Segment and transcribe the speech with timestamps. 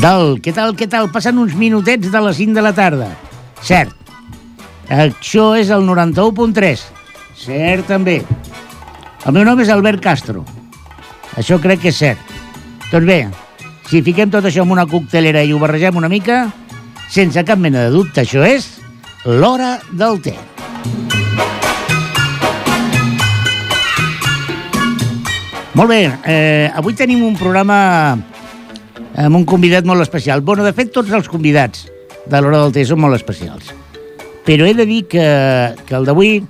[0.00, 1.10] Tal, què tal, què tal?
[1.12, 3.10] Passen uns minutets de les 5 de la tarda.
[3.60, 3.92] Cert.
[4.88, 6.84] Això és el 91.3.
[7.36, 8.14] Cert, també.
[9.28, 10.46] El meu nom és Albert Castro.
[11.36, 12.32] Això crec que és cert.
[12.88, 13.18] Doncs bé,
[13.90, 16.46] si fiquem tot això en una coctelera i ho barregem una mica,
[17.12, 18.70] sense cap mena de dubte, això és
[19.28, 20.32] l'hora del té.
[25.76, 28.16] Molt bé, eh, avui tenim un programa
[29.16, 30.42] amb un convidat molt especial.
[30.42, 31.86] Bueno, de fet, tots els convidats
[32.30, 33.72] de l'hora del té són molt especials.
[34.46, 35.24] Però he de dir que,
[35.86, 36.40] que el d'avui,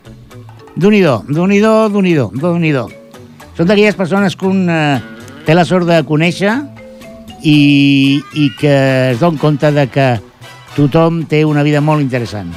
[0.76, 2.86] d'un i do, d'un i do, d'un i do, d'un i do.
[3.56, 5.00] Són d'aquelles persones que un eh,
[5.44, 6.54] té la sort de conèixer
[7.42, 8.74] i, i que
[9.12, 10.08] es don compte de que
[10.76, 12.52] tothom té una vida molt interessant.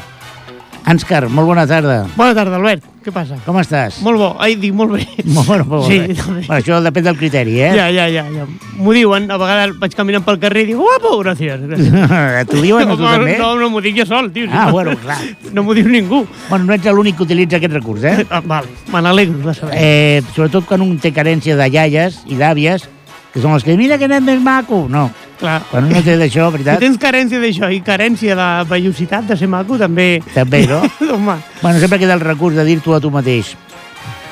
[0.83, 2.01] Ànscar, molt bona tarda.
[2.17, 2.83] Bona tarda, Albert.
[3.05, 3.37] Què passa?
[3.45, 4.01] Com estàs?
[4.03, 4.27] Molt bo.
[4.43, 5.05] Ai, dic molt bé.
[5.35, 6.15] Molt, molt, molt Sí, bé.
[6.17, 6.41] també.
[6.43, 7.69] Bueno, això depèn del criteri, eh?
[7.75, 8.23] Ja, ja, ja.
[8.31, 8.45] ja.
[8.79, 9.29] M'ho diuen.
[9.31, 11.63] A vegades vaig caminant pel carrer i dic, guapo, gràcies.
[12.51, 13.37] T'ho diuen a tu no, també?
[13.39, 14.49] no, no m'ho dic jo sol, tio.
[14.51, 15.19] Ah, bueno, clar.
[15.55, 16.23] No m'ho diu ningú.
[16.49, 18.25] Bueno, no ets l'únic que utilitza aquest recurs, eh?
[18.29, 19.77] Ah, val, me n'alegro de saber.
[19.79, 20.21] eh?
[20.35, 22.87] Sobretot quan un té carència de iaies i d'àvies,
[23.33, 24.83] que són els que, mira que nen més maco.
[24.91, 25.07] No,
[25.43, 25.57] Clar.
[25.69, 29.35] quan un no té d'això, Si veritat, tens carència d'això i carència de vellositat, de
[29.37, 30.21] ser maco, també...
[30.33, 30.79] també, no?
[31.17, 33.53] Home, Bueno, sempre queda el recurs de dir-t'ho a tu mateix.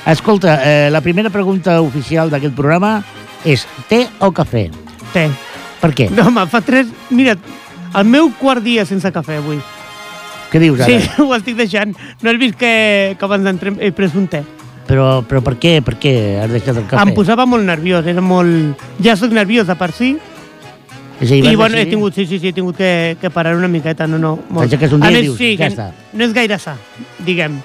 [0.08, 3.02] Escolta, eh, la primera pregunta oficial d'aquest programa
[3.46, 4.70] és té o cafè?
[5.12, 5.28] té.
[5.82, 6.08] Per què?
[6.14, 6.88] No, home, fa tres...
[7.10, 7.36] Mira,
[7.98, 9.60] el meu quart dia sense cafè avui.
[10.52, 11.24] Què dius Sí, ara?
[11.26, 11.94] ho estic deixant.
[12.22, 12.72] No has vist que,
[13.20, 14.44] que abans d'entrar he pres un te?
[14.88, 15.78] Però, però per què?
[15.86, 17.04] Per què has deixat el cafè?
[17.04, 18.80] Em posava molt nerviós, era molt...
[19.04, 20.16] Ja sóc nerviós de per si,
[21.22, 23.68] És a i bueno, he tingut, sí, sí, sí, he tingut que, que parar una
[23.70, 24.66] miqueta, no, no, molt.
[24.66, 25.86] T'aixeques un A dia i més, dius, sí, ja que està.
[26.18, 26.74] No és gaire sa,
[27.22, 27.60] diguem.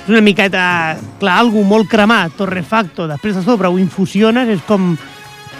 [0.00, 0.64] És una miqueta,
[1.20, 4.96] clar, algú molt cremat, torrefacto, després a sobre ho infusiones, és com...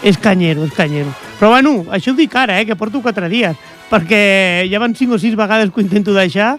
[0.02, 1.10] És canyero, és canyero.
[1.38, 3.54] Però bueno, això ho dic ara, eh, que porto quatre dies,
[3.90, 6.54] perquè ja van cinc o sis vegades que ho intento deixar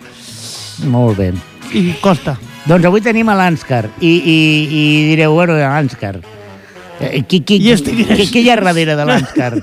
[0.85, 1.31] Molt bé.
[1.74, 2.35] i costa.
[2.69, 4.38] Doncs avui tenim a l'Ànscar i, i,
[4.69, 6.19] i direu, bueno, l'Ànscar.
[7.01, 9.56] Eh, qui, qui, I estic- què, què hi ha darrere de l'Ànscar?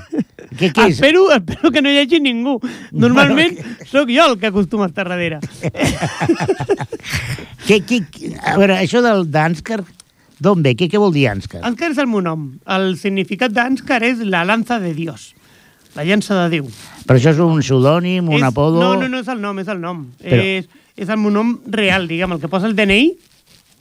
[0.57, 0.95] Què, què és?
[0.97, 2.57] Espero, espero que no hi hagi ningú.
[2.91, 3.57] Normalment
[3.91, 5.39] sóc jo el que acostuma a estar darrere.
[7.69, 7.99] Què, què,
[8.41, 9.83] a veure, això del d'Ànscar,
[10.41, 10.71] d'on ve?
[10.79, 11.61] Què, què vol dir Ànscar?
[11.67, 12.47] Ànscar és el meu nom.
[12.65, 15.33] El significat d'Ànscar és la lanza de Dios,
[15.97, 16.69] la llança de Déu.
[17.05, 18.81] Però això és un pseudònim, un és, apodo...
[18.81, 20.05] No, no, no és el nom, és el nom.
[20.23, 23.03] Però- És, és el meu nom real, diguem, el que posa el DNI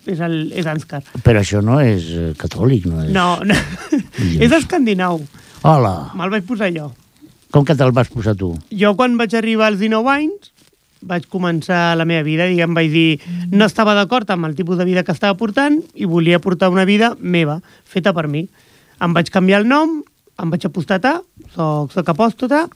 [0.09, 1.01] és, el, és Ànscar.
[1.25, 3.13] Però això no és eh, catòlic, no és...
[3.15, 3.57] No, no.
[4.45, 5.23] és escandinau.
[5.63, 6.93] Hola, Me'l vaig posar jo.
[7.51, 8.53] com que te'l vas posar tu?
[8.71, 10.53] Jo, quan vaig arribar als 19 anys,
[11.01, 13.21] vaig començar la meva vida, diguem, vaig dir,
[13.51, 16.85] no estava d'acord amb el tipus de vida que estava portant i volia portar una
[16.85, 18.47] vida meva, feta per mi.
[19.01, 20.01] Em vaig canviar el nom,
[20.39, 21.19] em vaig apostatar,
[21.55, 22.67] soc, soc apòstata,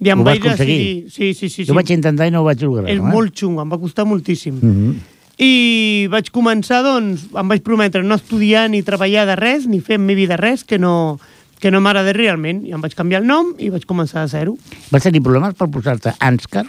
[0.00, 1.10] i em Ho vaig decidir...
[1.12, 1.64] Sí, sí, sí.
[1.64, 1.78] Jo sí.
[1.78, 2.88] vaig intentar i no ho vaig lograr.
[2.88, 3.04] És eh?
[3.04, 4.56] molt xungo, em va costar moltíssim.
[4.60, 5.18] Mm -hmm.
[5.40, 9.96] I vaig començar, doncs, em vaig prometre no estudiar ni treballar de res, ni fer
[9.96, 11.18] en mi vida res que no,
[11.60, 12.64] que no m'agrada realment.
[12.66, 14.56] I em vaig canviar el nom i vaig començar de zero.
[14.90, 16.66] Vas tenir problemes per posar-te Ànscar?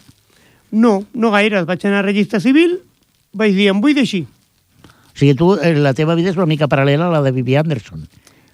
[0.72, 1.64] No, no gaire.
[1.68, 2.78] Vaig anar a registre civil,
[3.34, 4.26] vaig dir, em vull d'així.
[5.12, 7.58] O sigui, tu, eh, la teva vida és una mica paral·lela a la de Vivi
[7.60, 8.06] Anderson,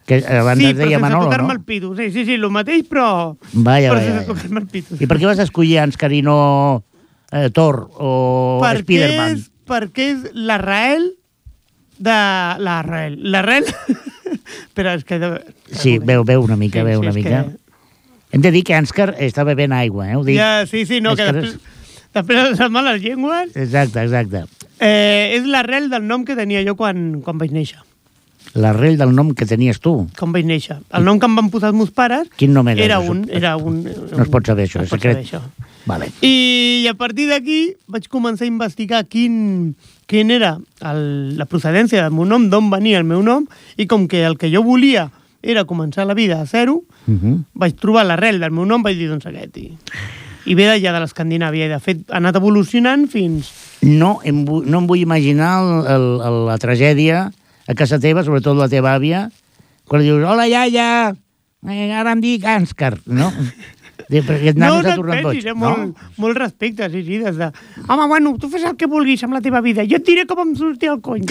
[0.10, 1.60] que abans sí, es però deia sense Manolo, tocar-me no?
[1.60, 1.94] el pito.
[1.98, 3.36] Sí, sí, sí, el mateix, però...
[3.54, 4.98] Vaja, però vaja, sense tocar-me el pito.
[4.98, 6.40] I per què vas escollir Ànscar i no
[7.32, 8.12] eh, Thor o
[8.64, 9.38] perquè Spiderman?
[9.38, 11.12] és, perquè és l'arrel
[12.00, 12.18] de...
[12.64, 13.18] L'arrel.
[13.32, 13.68] L'arrel...
[14.68, 15.18] Espera, és que...
[15.74, 17.42] Sí, veu, veu una mica, veu una és mica.
[17.48, 17.68] Que...
[18.36, 20.16] Hem de dir que Ànscar està bevent aigua, eh?
[20.20, 20.38] Ho dic.
[20.40, 21.84] Ja, sí, sí, no, És que després,
[22.18, 23.56] després de males llengües...
[23.56, 24.46] Exacte, exacte.
[24.78, 27.80] Eh, és l'arrel del nom que tenia jo quan, quan vaig néixer.
[28.56, 30.08] L'arrel del nom que tenies tu.
[30.18, 30.78] Quan vaig néixer.
[30.94, 32.82] El nom que em van posar els meus pares Quin nom era?
[32.84, 33.26] era un...
[33.30, 35.26] Era un No es pot saber, això, no és es pot secret.
[35.28, 35.68] saber, això.
[35.88, 36.10] Vale.
[36.22, 39.76] I a partir d'aquí vaig començar a investigar quin,
[40.06, 43.46] quin era el, la procedència del meu nom, d'on venia el meu nom,
[43.78, 45.10] i com que el que jo volia
[45.42, 47.44] era començar la vida a zero, Uh -huh.
[47.54, 49.56] vaig trobar l'arrel del meu nom, vaig dir, doncs aquest.
[49.58, 49.72] I,
[50.46, 53.52] i ve d'allà de l'Escandinàvia, i de fet ha anat evolucionant fins...
[53.82, 57.32] No, em, no em vull imaginar el, el, el, la tragèdia
[57.68, 59.28] a casa teva, sobretot la teva àvia,
[59.88, 61.16] quan dius, hola, iaia,
[61.68, 63.32] eh, ara em dic Ànscar, no?
[64.08, 65.52] De, perquè nano no, no et pensis, eh?
[65.52, 65.58] no?
[65.60, 67.50] molt, molt respecte, sí, sí, des de...
[67.90, 70.40] Home, bueno, tu fes el que vulguis amb la teva vida, jo et diré com
[70.46, 71.26] em surti el cony.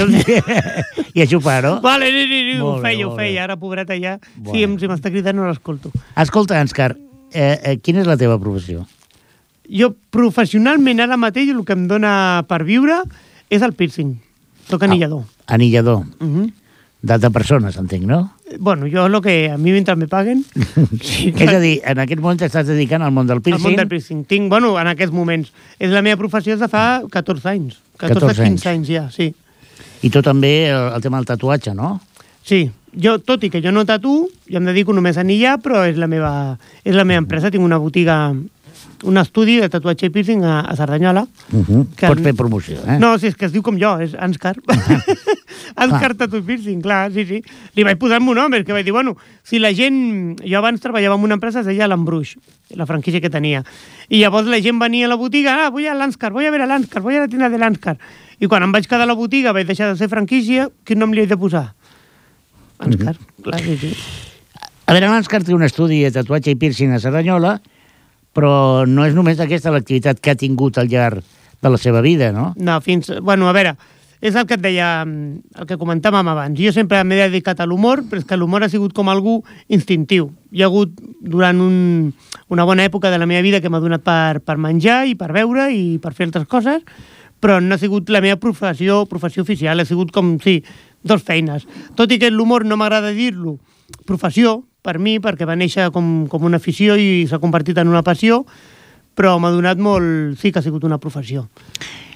[1.17, 1.79] I això ho fa, no?
[1.81, 4.51] vale, sí, sí, sí, ho Molt bé, feia, ho feia, ara, pobreta, ja, Bueno.
[4.53, 5.95] si, em- si m'està cridant no l'escolto.
[6.21, 6.91] Escolta, Ànscar,
[7.33, 8.85] eh, eh, quina és la teva professió?
[9.73, 12.99] Jo, professionalment, ara mateix, el que em dona per viure
[13.49, 14.19] és el piercing.
[14.69, 15.25] Soc anillador.
[15.47, 16.05] Anillador.
[16.21, 16.53] Uh -huh.
[17.07, 18.33] d'altres persones, entenc, no?
[18.59, 20.45] Bueno, jo lo que a mi mentre me paguen...
[21.03, 23.65] Sí, és a dir, en aquest moment t'estàs dedicant al món del piercing.
[23.65, 24.25] Al món del piercing.
[24.25, 25.53] Tinc, bueno, en aquests moments.
[25.79, 27.79] És la meva professió de fa 14 anys.
[27.99, 28.63] 14, 14 anys.
[28.63, 29.35] 15 anys ja, sí.
[30.03, 32.01] I tu també el, el tema del tatuatge, no?
[32.47, 35.83] Sí, jo, tot i que jo no tatu, jo em dedico només a anillar, però
[35.89, 37.51] és la meva, és la meva empresa.
[37.53, 38.33] Tinc una botiga,
[39.05, 41.27] un estudi de tatuatge i piercing a, a Cerdanyola.
[41.53, 41.87] Uh -huh.
[41.97, 42.99] Que- Pots fer promoció, eh?
[42.99, 44.57] No, si és que es diu com jo, és Anscar.
[45.77, 47.43] Anscar Tattoo Piercing, clar, sí, sí.
[47.75, 50.41] Li vaig posar el meu nom, perquè vaig dir, bueno, si la gent...
[50.41, 52.37] Jo abans treballava en una empresa, es deia l'Embruix,
[52.71, 53.65] la franquícia que tenia.
[54.09, 56.63] I llavors la gent venia a la botiga, ah, voy a l'Anscar, voy a ver
[56.63, 57.99] a l'Anscar, voy a la tienda de l'Anscar.
[58.41, 61.13] I quan em vaig quedar a la botiga, vaig deixar de ser franquícia, quin nom
[61.13, 61.75] li he de posar?
[62.79, 63.93] Anscar, clar, sí, sí.
[64.87, 67.61] A veure, l'Anscar té un estudi de tatuatge i piercing a Cerdanyola,
[68.37, 71.25] però no és només aquesta l'activitat que ha tingut al llarg
[71.63, 72.51] de la seva vida, no?
[72.61, 73.09] No, fins...
[73.25, 73.73] Bueno, a veure,
[74.21, 76.57] és el que et deia, el que comentàvem abans.
[76.61, 79.39] Jo sempre m'he dedicat a l'humor, però és que l'humor ha sigut com algú
[79.73, 80.31] instintiu.
[80.53, 81.77] Hi ha hagut, durant un,
[82.53, 85.33] una bona època de la meva vida, que m'ha donat per, per menjar i per
[85.37, 86.85] beure i per fer altres coses,
[87.41, 90.59] però no ha sigut la meva professió, professió oficial, ha sigut com, sí,
[91.05, 91.69] dos feines.
[91.97, 93.59] Tot i que l'humor no m'agrada dir-lo
[94.07, 98.05] professió, per mi, perquè va néixer com, com una afició i s'ha convertit en una
[98.07, 98.45] passió,
[99.19, 100.37] però m'ha donat molt...
[100.39, 101.49] Sí que ha sigut una professió.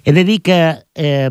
[0.05, 0.59] He de dir que
[0.95, 1.31] eh,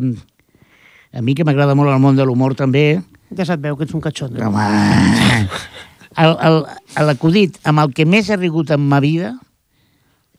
[1.16, 3.00] a mi que m'agrada molt el món de l'humor també,
[3.30, 4.42] Ja se't veu que ets un catxondo.
[4.42, 5.48] home,
[6.18, 9.36] el- el- l'acudit amb el que més he rigut en ma vida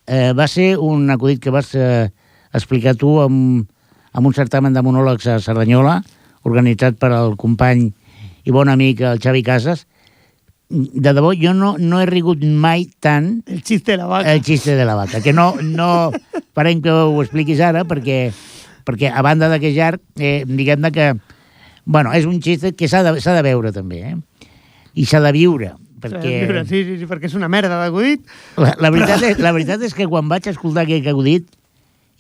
[0.08, 2.10] eh, va ser un acudit que vas eh,
[2.54, 3.64] explicar tu amb,
[4.12, 6.02] amb un certamen de monòlegs a Cerdanyola,
[6.44, 7.88] organitzat per al company
[8.44, 9.86] i bon amic el Xavi Casas.
[10.72, 14.32] De debò, jo no, no he rigut mai tant El xiste de la vaca.
[14.32, 16.12] el xiste de la vaca, que no, no
[16.56, 18.32] farem que ho expliquis ara, perquè,
[18.88, 21.10] perquè a banda de que és llarg, eh, diguem-ne que,
[21.84, 24.16] bueno, és un xiste que s'ha de, de veure també, eh?
[24.96, 26.34] I s'ha de viure, perquè...
[26.70, 28.24] Sí, sí, sí, perquè és una merda d'acudit.
[28.56, 31.52] La, la, veritat és, la veritat és que quan vaig escoltar aquest acudit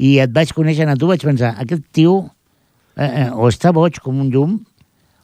[0.01, 2.19] i et vaig conèixer a tu, vaig pensar, aquest tio
[2.97, 4.59] eh, eh, o està boig com un llum,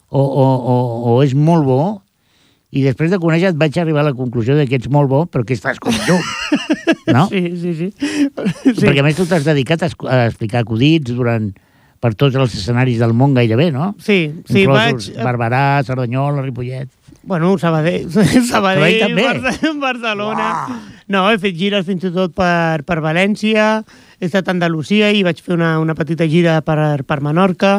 [0.08, 0.76] o, o, o,
[1.12, 1.82] o és molt bo,
[2.76, 5.22] i després de conèixer et vaig arribar a la conclusió de que ets molt bo,
[5.32, 6.24] però que estàs com llum.
[7.14, 7.28] No?
[7.32, 7.88] Sí, sí, sí.
[7.98, 8.74] Sí.
[8.84, 9.90] Perquè a més tu t'has dedicat a,
[10.28, 11.48] explicar acudits durant,
[12.04, 13.94] per tots els escenaris del món gairebé, no?
[14.04, 14.20] Sí,
[14.50, 14.98] sí, vaig...
[15.00, 16.92] Inclosos Barberà, Cerdanyola, Ripollet...
[17.28, 19.26] Bueno, Sabadell, Sabadell Sabadell també.
[19.28, 20.50] Barce- Barcelona...
[21.12, 23.68] No, he fet gires fins i tot per, per València,
[24.20, 27.78] he estat a Andalusia i vaig fer una, una petita gira per, per Menorca.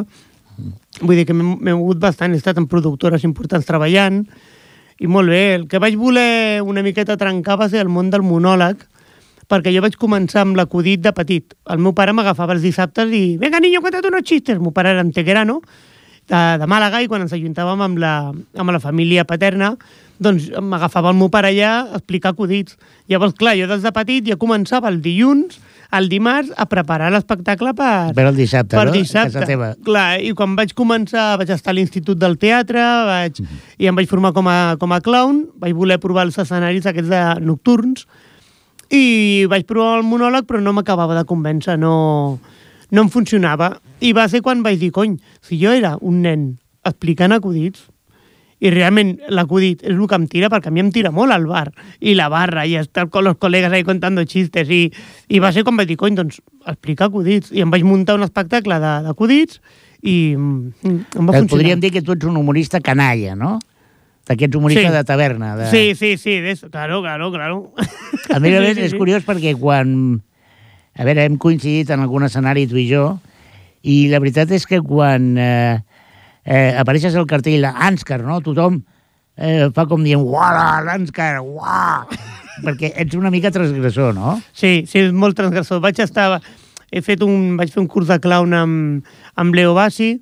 [1.02, 4.24] Vull dir que m'he m'he mogut bastant, he estat en productores importants treballant,
[4.98, 5.42] i molt bé.
[5.56, 8.80] El que vaig voler una miqueta trencar va ser el món del monòleg,
[9.48, 11.54] perquè jo vaig començar amb l'acudit de petit.
[11.70, 14.92] El meu pare m'agafava els dissabtes i «Venga, niño, cuéntate unos chistes!» El meu pare
[14.92, 15.62] era antequerano,
[16.28, 19.72] de, de Màlaga, i quan ens ajuntàvem amb la, amb la família paterna,
[20.20, 22.76] doncs m'agafava el meu pare allà a explicar acudits.
[23.08, 25.60] Llavors, clar, jo des de petit ja començava el dilluns,
[25.96, 28.92] el dimarts, a preparar l'espectacle per, Per el dissabte, per no?
[28.92, 29.32] Dissabte.
[29.32, 29.70] casa teva.
[29.86, 33.40] Clar, i quan vaig començar, vaig estar a l'Institut del Teatre, vaig,
[33.78, 37.08] i em vaig formar com a, com a clown, vaig voler provar els escenaris aquests
[37.08, 38.04] de nocturns,
[38.92, 42.38] i vaig provar el monòleg, però no m'acabava de convèncer, no,
[42.90, 43.78] no em funcionava.
[44.00, 46.50] I va ser quan vaig dir, cony, si jo era un nen
[46.88, 47.88] explicant acudits,
[48.60, 51.46] i realment l'acudit és el que em tira, perquè a mi em tira molt el
[51.46, 51.68] bar,
[52.00, 54.92] i la barra, i estar con los colegas ahí contando chistes, i,
[55.28, 57.52] i va ser quan vaig dir, cony, doncs, explicar acudits.
[57.54, 59.60] I em vaig muntar un espectacle d'acudits,
[60.02, 61.48] i mm, em va Et funcionar.
[61.50, 63.58] podríem dir que tu ets un humorista canalla, no?
[64.28, 64.92] D'aquests humoristes Sí.
[64.92, 65.54] de taverna.
[65.56, 65.70] De...
[65.70, 66.68] Sí, sí, sí, eso.
[66.70, 67.72] claro, claro, claro.
[68.28, 68.98] A més a més, Sí, sí, és sí.
[68.98, 70.20] curiós perquè quan...
[70.98, 73.20] A veure, hem coincidit en algun escenari, tu i jo,
[73.86, 75.78] i la veritat és que quan eh,
[76.48, 78.40] eh, apareixes al cartell Anscar, no?
[78.44, 78.80] Tothom
[79.36, 82.08] eh, fa com dient, uala, l'Anscar, uah!
[82.64, 84.38] perquè ets una mica transgressor, no?
[84.56, 85.82] Sí, sí, és molt transgressor.
[85.84, 86.38] Vaig estar...
[86.88, 90.14] He fet un, vaig fer un curs de clown amb, amb Leo Bassi,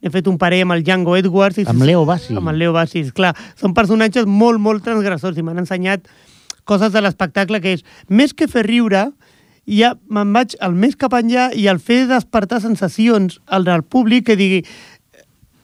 [0.00, 1.58] he fet un parell amb el Django Edwards.
[1.60, 2.32] I Amb Leo Bassi?
[2.32, 3.34] Amb el Leo Bassi, clar.
[3.60, 6.08] Són personatges molt, molt transgressors i m'han ensenyat
[6.64, 9.10] coses de l'espectacle que és, més que fer riure,
[9.68, 14.24] ja me'n vaig al més cap enllà i al fer despertar sensacions al del públic
[14.28, 14.62] que digui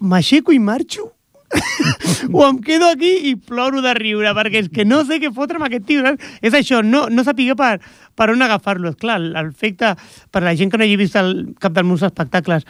[0.01, 1.13] m'aixeco i marxo?
[2.33, 5.59] o em quedo aquí i ploro de riure, perquè és que no sé què fotre
[5.59, 6.03] amb aquest tio.
[6.05, 6.23] saps?
[6.47, 7.81] És això, no, no sapiguer per,
[8.15, 8.93] per on agafar-lo.
[8.95, 9.97] És clar, l'efecte,
[10.31, 12.63] per la gent que no hagi vist el, cap dels meus espectacles,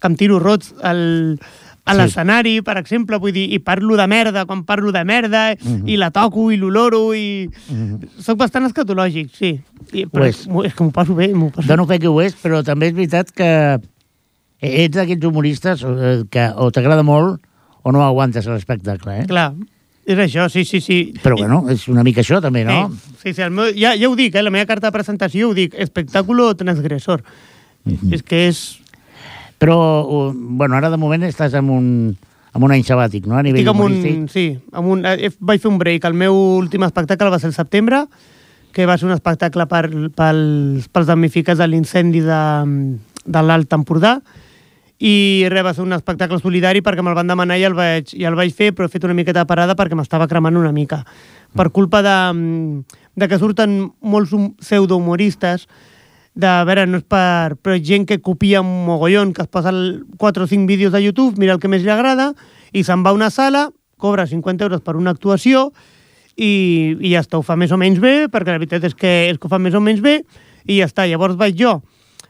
[0.00, 1.38] que em tiro rots al,
[1.84, 1.98] a Sí.
[2.00, 5.86] l'escenari, per exemple, vull dir, i parlo de merda quan parlo de merda, Mhm.
[5.86, 7.48] i la toco i l'oloro, i...
[7.68, 8.18] Mhm.
[8.18, 9.60] Soc bastant escatològic, sí.
[9.92, 12.20] I, però Ho és, és que m'ho passo bé, m'ho passo Dono fe que ho
[12.20, 13.78] és, però també és veritat que
[14.64, 17.40] ets d'aquests humoristes eh, que o t'agrada molt
[17.84, 19.26] o no aguantes l'espectacle, eh?
[19.28, 19.52] Clar,
[20.04, 20.98] és això, sí, sí, sí.
[21.22, 22.90] Però bueno, és una mica això també, no?
[23.22, 25.56] Sí, sí, sí meu, ja, ja ho dic, eh, la meva carta de presentació ho
[25.56, 27.24] dic, espectáculo transgressor.
[27.84, 28.14] Mm -hmm.
[28.14, 28.80] És que és...
[29.58, 32.16] Però, uh, bueno, ara de moment estàs amb un,
[32.52, 33.36] amb un any sabàtic, no?
[33.36, 36.04] A nivell Estic amb un, sí, amb un, eh, vaig fer un break.
[36.04, 38.06] El meu últim espectacle va ser el setembre,
[38.72, 42.42] que va ser un espectacle per, pels, pels damnificats de l'incendi de,
[43.24, 44.20] de l'Alt Empordà,
[44.98, 48.26] i res, va ser un espectacle solidari perquè me'l van demanar i el vaig, i
[48.28, 51.02] el vaig fer, però he fet una miqueta de parada perquè m'estava cremant una mica.
[51.54, 52.14] Per culpa de,
[53.16, 55.66] de que surten molts hum- pseudohumoristes,
[56.34, 59.70] de, a veure, no és per, però gent que copia un mogollon, que es posa
[59.70, 62.32] el 4 o 5 vídeos de YouTube, mira el que més li agrada,
[62.74, 65.68] i se'n va a una sala, cobra 50 euros per una actuació,
[66.34, 69.12] i, i ja està, ho fa més o menys bé, perquè la veritat és que,
[69.30, 70.20] és que ho fa més o menys bé,
[70.66, 71.06] i ja està.
[71.06, 71.78] Llavors vaig jo,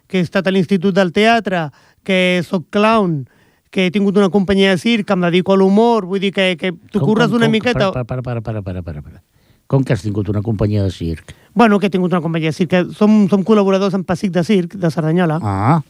[0.07, 1.71] que he estat a l'Institut del Teatre,
[2.05, 3.25] que sóc clown,
[3.75, 6.53] que he tingut una companyia de circ, que em dedico a l'humor, vull dir que,
[6.61, 7.91] que t'ho Com- curres com- una com- miqueta...
[7.93, 9.23] Para, para, para, para, para, para, para.
[9.67, 11.33] Com que has tingut una companyia de circ?
[11.57, 14.45] Bueno, que he tingut una companyia de circ, que som, som col·laboradors en Pessic de
[14.45, 15.41] Circ, de Cerdanyola.
[15.43, 15.81] Ah,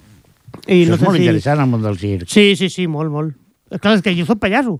[0.70, 1.24] i això no és sé molt si...
[1.26, 2.28] interessant, el món del circ.
[2.30, 3.34] Sí, sí, sí, molt, molt.
[3.74, 4.78] És clar, és que jo soc pallasso.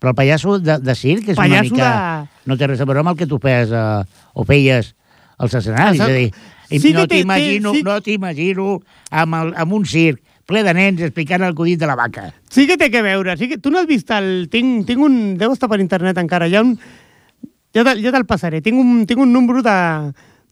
[0.00, 2.28] Però el pallasso de, de circ és Pallasso una mica...
[2.48, 4.02] No té res a veure amb el que tu feies eh,
[4.34, 4.94] o feies
[5.38, 6.00] als escenaris.
[6.00, 7.82] És a dir, sí no t'imagino sí.
[7.86, 8.66] no t'imagino
[9.10, 10.18] amb, el, amb un circ
[10.50, 12.28] ple de nens explicant el acudit de la vaca.
[12.50, 13.36] Sí que té que veure.
[13.38, 13.60] Sí que...
[13.62, 14.48] Tu no has vist el...
[14.52, 15.20] Tinc, tinc un...
[15.40, 16.50] Deu estar per internet encara.
[16.50, 16.74] Hi ha un...
[17.70, 18.60] Te, ja te'l passaré.
[18.64, 19.78] Tinc un, tinc un número de,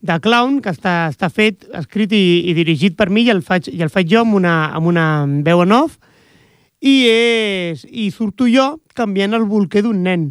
[0.01, 3.67] de clown que està, està fet, escrit i, i dirigit per mi i el faig,
[3.73, 5.05] i el faig jo amb una, amb una
[5.45, 5.99] veu en off
[6.79, 10.29] i, és, i surto jo canviant el bolquer d'un nen.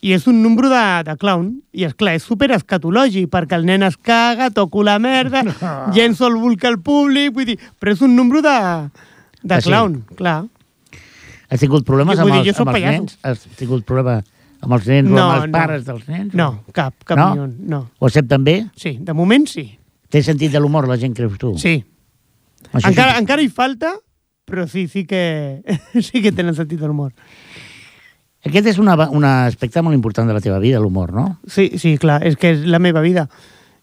[0.00, 1.48] I és un número de, de clown.
[1.74, 5.42] I, és clar és super escatològic, perquè el nen es caga, toco la merda,
[5.96, 7.56] llenço el bolquer al públic, vull dir...
[7.80, 8.54] Però és un número de,
[9.42, 9.68] de Ah, sí?
[9.68, 10.44] clown, clar.
[11.50, 12.92] Has tingut problemes amb dir, els, amb els pallasso.
[13.00, 13.18] nens?
[13.24, 14.18] Has tingut problema
[14.60, 15.58] amb els nens o No, amb els no.
[15.58, 16.34] pares dels nens?
[16.36, 17.28] No, cap, cap No?
[17.28, 17.34] no?
[17.34, 17.80] ni un, no.
[17.98, 18.56] Ho accepten bé?
[18.76, 19.64] Sí, de moment sí.
[20.10, 21.54] Té sentit de l'humor, la gent, creus tu?
[21.58, 21.78] Sí.
[22.72, 23.22] Això encara, sí.
[23.22, 23.94] encara hi falta,
[24.48, 25.62] però sí, sí que,
[26.06, 27.12] sí que tenen sentit de l'humor.
[28.46, 31.28] Aquest és una, un aspecte molt important de la teva vida, l'humor, no?
[31.50, 33.26] Sí, sí, clar, és que és la meva vida.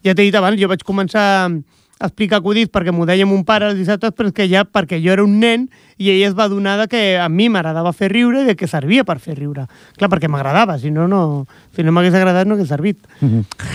[0.04, 3.70] Ja t'he dit abans, jo vaig començar a explicar acudits perquè m'ho deia mon pare
[3.70, 6.44] els dissabtes, però és que ja perquè jo era un nen i ell es va
[6.44, 9.64] adonar de que a mi m'agradava fer riure i de que servia per fer riure.
[9.96, 11.46] Clar, perquè m'agradava, si no, no,
[11.76, 13.00] si no m'hagués agradat no hagués servit.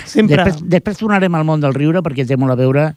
[0.06, 0.38] Sempre...
[0.38, 2.92] Després, després tornarem al món del riure perquè té molt a veure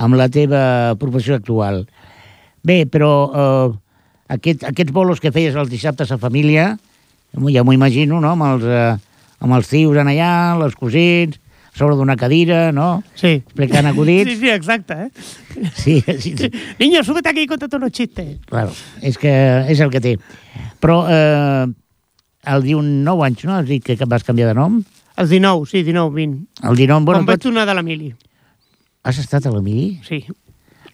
[0.00, 0.62] amb la teva
[1.00, 1.84] professió actual.
[2.62, 3.74] Bé, però eh,
[4.36, 6.76] aquest, aquests bolos que feies els dissabtes a família,
[7.32, 8.96] ja m'ho imagino, no?, amb els, eh,
[9.40, 10.32] amb els tios en allà,
[10.64, 11.38] els cosins,
[11.70, 13.38] a sobre d'una cadira, no?, Sí.
[13.46, 14.30] explicant acudits.
[14.30, 15.10] Sí, sí, exacte, eh?
[15.74, 16.50] Sí, sí, sí.
[16.78, 18.38] Niño, súbete aquí y cuéntate unos chistes.
[18.46, 19.30] Claro, és que
[19.70, 20.18] és el que té.
[20.80, 21.66] Però eh,
[22.44, 24.82] el 19 anys, no?, has dit que vas canviar de nom?
[25.16, 26.68] Els 19, sí, 19, 20.
[26.68, 28.14] El 19, bueno, Quan vaig tornar de la mili.
[29.04, 30.00] Has estat a la mili?
[30.06, 30.24] Sí.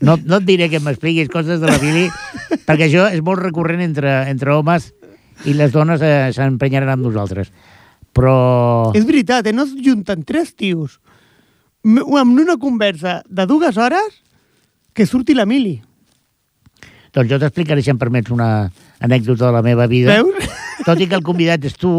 [0.00, 2.10] No, no et diré que m'expliquis coses de la mili,
[2.68, 4.92] perquè això és molt recurrent entre, entre homes
[5.44, 7.52] i les dones eh, s'emprenyaran amb nosaltres.
[8.16, 8.92] Però...
[8.96, 9.52] És veritat, eh?
[9.52, 11.00] no es junten tres tios
[11.86, 14.22] amb una conversa de dues hores
[14.96, 15.76] que surti la mili.
[17.14, 18.68] Doncs jo t'explicaré, si em permets, una
[19.00, 20.16] anècdota de la meva vida.
[20.16, 20.48] Veus?
[20.84, 21.92] Tot i que el convidat és tu,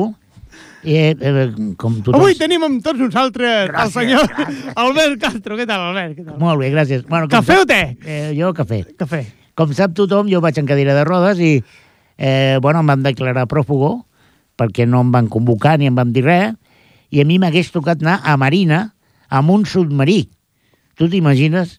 [0.83, 1.47] eh, eh,
[1.79, 4.69] com tu Avui tenim amb tots nosaltres el Gràcies, senyor gràcies.
[4.75, 5.57] Albert Castro.
[5.57, 6.17] Què tal, Albert?
[6.19, 6.37] Què tal?
[6.41, 7.05] Molt bé, gràcies.
[7.09, 7.81] Bueno, Cafè o sap- te?
[8.05, 8.83] Eh, jo cafè.
[8.97, 9.23] Cafè.
[9.57, 11.55] Com sap tothom, jo vaig en cadira de rodes i
[12.17, 14.03] eh, bueno, em van declarar pròfugo
[14.57, 16.55] perquè no em van convocar ni em van dir res
[17.13, 18.91] i a mi m'hagués tocat anar a Marina
[19.29, 20.27] amb un submarí.
[20.97, 21.77] Tu t'imagines?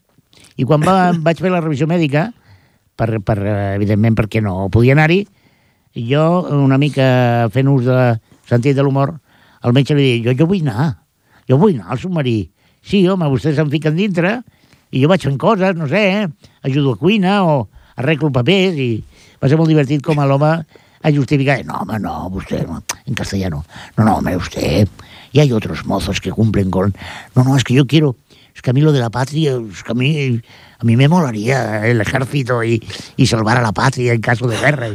[0.57, 2.29] I quan va, vaig fer la revisió mèdica,
[2.97, 3.37] per, per,
[3.75, 5.23] evidentment perquè no podia anar-hi,
[6.09, 6.23] jo,
[6.55, 7.99] una mica fent ús de
[8.49, 9.13] sentit de l'humor,
[9.61, 10.89] al metge li dic, jo, jo vull anar,
[11.49, 12.37] jo vull anar al submarí.
[12.85, 14.39] Sí, home, vostès se'n fiquen dintre,
[14.89, 16.53] i jo vaig fent coses, no sé, eh?
[16.65, 17.67] ajudo a cuina o
[17.99, 19.03] arreglo papers, i
[19.39, 20.53] va ser molt divertit com a l'home
[20.99, 23.63] a justificar, no, home, no, usted, no, en castellano,
[23.95, 24.87] no, no, hombre, usted,
[25.31, 26.93] y hay otros mozos que cumplen con,
[27.35, 28.15] no, no, es que yo quiero,
[28.59, 30.41] es que a mí lo de la patria, es que a mí,
[30.79, 32.83] a mí me molaría el ejército y,
[33.15, 34.89] y salvar a la patria en caso de guerra.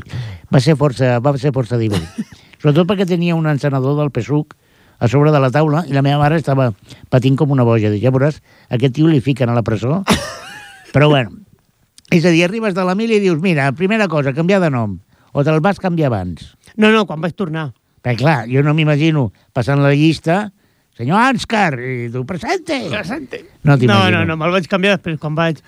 [0.52, 2.28] Va ser força, va ser força divertit.
[2.60, 4.52] Sobretot perquè tenia un encenedor del PSUC
[5.00, 6.70] a sobre de la taula i la meva mare estava
[7.08, 7.88] patint com una boja.
[7.88, 10.02] Dic, ja veuràs, aquest tio li fiquen a la presó.
[10.92, 11.32] Però bueno,
[12.10, 14.98] és a dir, arribes de la mili i dius, mira, primera cosa, canviar de nom.
[15.34, 16.52] O te'l vas canviar abans.
[16.76, 17.72] No, no, quan vaig tornar.
[18.04, 20.52] Perquè clar, jo no m'imagino passant la llista,
[20.94, 22.76] senyor Anscar, i tu, presente.
[22.92, 23.40] Presente.
[23.64, 25.62] No No, no, no, me'l vaig canviar després, quan vaig,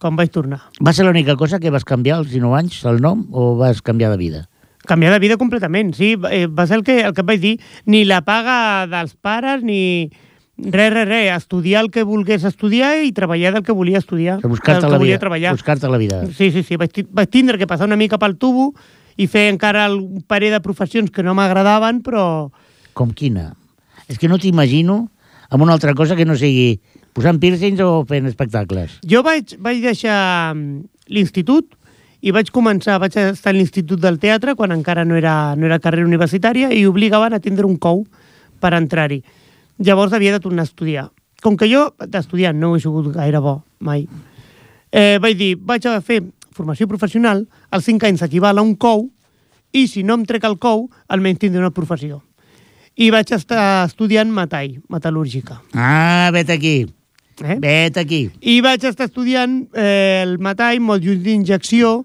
[0.00, 0.62] quan vaig tornar.
[0.80, 4.10] Va ser l'única cosa que vas canviar als 19 anys, el nom, o vas canviar
[4.10, 4.42] de vida?
[4.88, 6.16] Canviar de vida completament, sí.
[6.30, 7.54] Eh, va ser el que, el que et vaig dir.
[7.86, 10.10] Ni la paga dels pares, ni...
[10.62, 11.28] Res, res, res.
[11.36, 14.38] Estudiar el que volgués estudiar i treballar del que volia estudiar.
[14.42, 15.52] Buscar-te la volia vida.
[15.52, 16.22] Buscar-te la vida.
[16.36, 16.76] Sí, sí, sí.
[16.76, 18.70] Vaig, vaig tindre que passar una mica pel tubo
[19.16, 22.52] i fer encara un parell de professions que no m'agradaven, però...
[22.94, 23.52] Com quina?
[24.08, 25.08] És que no t'imagino
[25.52, 26.80] amb una altra cosa que no sigui
[27.12, 28.98] posant piercings o fent espectacles.
[29.08, 30.80] Jo vaig, vaig deixar mm,
[31.12, 31.74] l'institut
[32.22, 35.80] i vaig començar, vaig estar a l'Institut del Teatre quan encara no era, no era
[35.82, 38.04] carrera universitària i obligaven a tindre un cou
[38.62, 39.20] per entrar-hi.
[39.78, 41.10] Llavors havia de tornar a estudiar.
[41.42, 44.06] Com que jo d'estudiar no he sigut gaire bo, mai,
[44.92, 46.20] eh, vaig dir, vaig a fer
[46.52, 49.08] formació professional, als 5 anys equival a un cou,
[49.72, 52.20] i si no em trec el cou, almenys tindré una professió.
[53.00, 55.62] I vaig estar estudiant metall, metal·lúrgica.
[55.72, 56.76] Ah, vet aquí.
[57.42, 57.56] Eh?
[57.58, 58.26] Vet aquí.
[58.40, 62.02] I vaig estar estudiant eh, el metall, molt just d'injecció,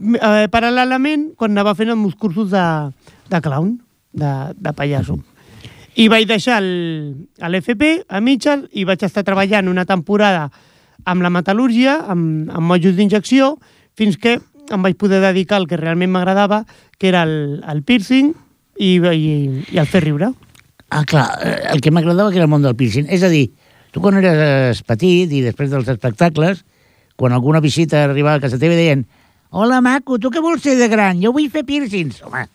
[0.00, 2.64] eh, paral·lelament quan anava fent els meus cursos de,
[3.30, 3.76] de clown,
[4.16, 5.20] de, de pallasso.
[5.94, 10.48] I vaig deixar l'FP, a mitges, i vaig estar treballant una temporada
[11.06, 13.54] amb la metal·lúrgia, amb, amb motllus d'injecció,
[13.94, 14.38] fins que
[14.72, 16.64] em vaig poder dedicar al que realment m'agradava,
[16.98, 18.32] que era el, el piercing
[18.80, 19.34] i, i,
[19.70, 20.32] i el fer riure.
[20.90, 23.06] Ah, clar, eh, el que m'agradava que era el món del piercing.
[23.12, 23.48] És a dir,
[23.94, 26.64] tu quan eres petit i després dels espectacles,
[27.14, 29.06] quan alguna visita arribava a casa teva deien
[29.54, 31.20] Hola, maco, tu què vols ser de gran?
[31.22, 32.16] Jo vull fer piercings.
[32.26, 32.48] Home,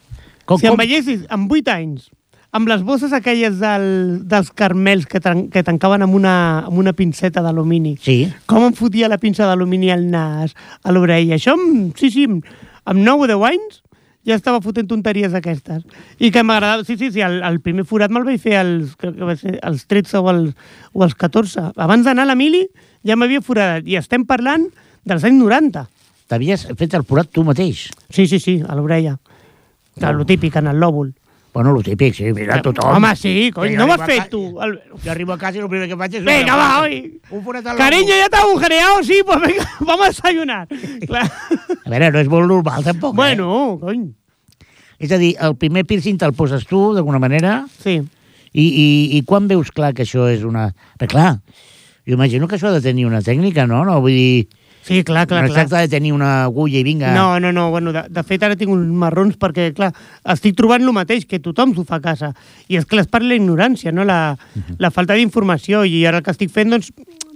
[0.44, 0.82] com, Si em com...
[0.82, 2.10] veiessis amb 8 anys,
[2.52, 3.86] amb les bosses aquelles del,
[4.30, 8.74] dels carmels que, tran que tancaven amb una, amb una pinceta d'alumini, Sí, com em
[8.74, 11.38] fotia la pinça d'alumini al nas, a l'orella.
[11.38, 12.48] Això, amb, sí, sí, amb,
[12.90, 13.80] amb 9 o 10 anys
[14.28, 15.86] ja estava fotent tonteries d'aquestes.
[16.20, 16.84] I que m'agradava...
[16.88, 19.56] Sí, sí, sí, el, el primer forat me'l vaig fer als, crec que va ser,
[19.66, 21.72] als 13 o als, o als 14.
[21.78, 22.66] Abans d'anar a la mili
[23.06, 23.88] ja m'havia foradat.
[23.88, 24.68] I estem parlant
[25.08, 25.88] dels anys 90.
[26.30, 27.88] t'havies fet el forat tu mateix.
[28.14, 29.16] Sí, sí, sí, a l'orella.
[29.98, 31.10] Que lo típic, en el lòbul.
[31.54, 32.96] Bueno, lo típic, sí, mira, tothom.
[32.96, 34.42] Home, sí, cony, Jo no ho has arribo a fet tu.
[34.62, 34.76] El...
[35.04, 36.24] Jo arribo a casa i el primer que faig és...
[36.24, 36.52] forat.
[36.60, 37.00] va, oi.
[37.32, 40.68] Un forat al Cariño, ya está agujereado, sí, pues venga, vamos a desayunar.
[41.10, 41.26] Clar.
[41.26, 43.16] A veure, no és molt normal, tampoc.
[43.18, 44.06] Bueno, cony.
[44.12, 44.68] Eh?
[45.00, 47.98] És a dir, el primer piercing te'l poses tu, d'alguna manera, Sí.
[48.54, 50.70] i, i, i quan veus clar que això és una...
[51.00, 51.30] Però clar,
[52.06, 53.86] jo imagino que això ha de tenir una tècnica, no?
[53.88, 54.48] No, vull dir,
[54.86, 55.66] Sí, clar, clar, no clar.
[55.66, 57.12] tracta de tenir una agulla i vinga...
[57.14, 59.92] No, no, no, bueno, de, de fet ara tinc uns marrons perquè, clar,
[60.34, 62.32] estic trobant el mateix, que tothom s'ho fa a casa.
[62.72, 64.08] I és que és per la ignorància, no?
[64.08, 64.34] La,
[64.80, 65.84] la falta d'informació.
[65.86, 66.90] I ara el que estic fent, doncs,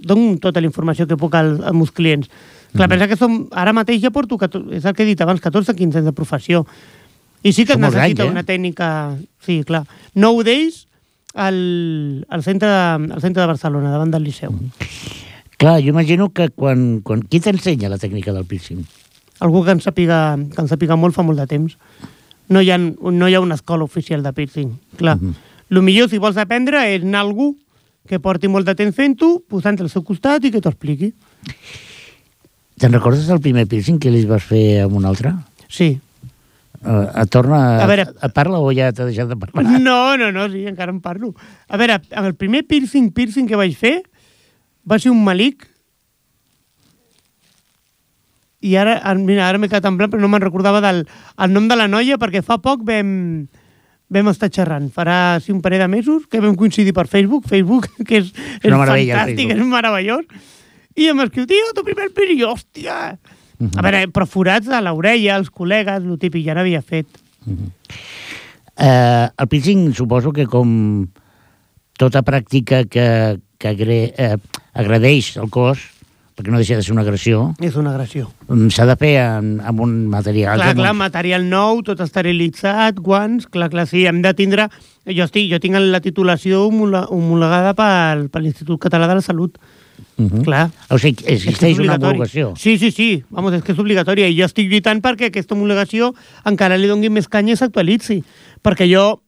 [0.04, 2.30] dono tota la informació que puc al, als meus clients.
[2.74, 5.42] Clar, pensa que som, ara mateix ja porto, 14, és el que he dit abans,
[5.42, 6.64] 14-15 anys de professió.
[7.44, 8.34] I sí que molts necessita anys, eh?
[8.34, 8.88] una tècnica...
[9.44, 9.84] Sí, clar.
[10.18, 10.86] Nou d'ells
[11.34, 14.56] al, al, centre de, al centre de Barcelona, davant del Liceu.
[15.58, 17.00] Clar, jo imagino que quan...
[17.06, 17.22] quan...
[17.30, 18.82] Qui t'ensenya la tècnica del piercing?
[19.44, 21.76] Algú que en sàpiga, que en sàpiga molt fa molt de temps.
[22.52, 25.16] No hi ha, no hi ha una escola oficial de piercing, clar.
[25.20, 25.34] Mhm.
[25.74, 27.54] El millor, si vols aprendre, és anar a algú
[28.06, 31.08] que porti molt de temps fent-ho, posant al seu costat i que t'ho expliqui.
[32.78, 35.32] Te'n recordes del primer piercing que li vas fer amb un altre?
[35.72, 35.94] Sí.
[36.84, 37.60] Uh, et torna...
[37.80, 39.64] A veure- Et parla o ja t'ha deixat de parlar?
[39.80, 41.32] No, no, no, sí, encara en parlo.
[41.66, 44.02] A veure, el primer piercing, piercing que vaig fer
[44.88, 45.68] va ser un malic
[48.64, 51.68] i ara, mira, ara m'he quedat en blanc, però no me'n recordava del el nom
[51.68, 53.10] de la noia, perquè fa poc vam,
[54.08, 54.88] vam estar xerrant.
[54.94, 57.44] Farà sí, un parell de mesos que vam coincidir per Facebook.
[57.50, 60.24] Facebook, que és, és el fantàstic, és meravellós.
[60.96, 62.98] I em escriu, tio, tu primer piercing, i hòstia...
[63.54, 63.76] Mhm.
[63.78, 67.06] A veure, però forats a l'orella, els col·legues, el típic, ja n'havia fet.
[67.46, 70.72] Eh, el piercing suposo que com
[72.00, 73.06] tota pràctica que,
[73.60, 74.36] que agre, eh,
[74.74, 75.78] agradeix el cos,
[76.34, 78.32] perquè no deixa de ser una agressió, És una agressió.
[78.48, 80.56] mm, s'ha de fer en, amb un material...
[80.58, 84.68] Clar, amb clar, un- material nou, tot esterilitzat, guants, clar, clar, sí, hem de tindre...
[85.06, 89.58] Jo, estic, jo tinc la titulació homolo- homologada pel, per l'Institut Català de la Salut,
[90.16, 90.42] Mhm.
[90.46, 90.70] clar.
[90.90, 92.52] O sigui, existeix una homologació.
[92.56, 94.28] Sí, sí, sí, vamos, és que és obligatòria.
[94.28, 96.12] I jo estic lluitant perquè aquesta homologació
[96.46, 98.22] encara li dongui més canya i s'actualitzi.
[98.62, 99.20] Perquè jo,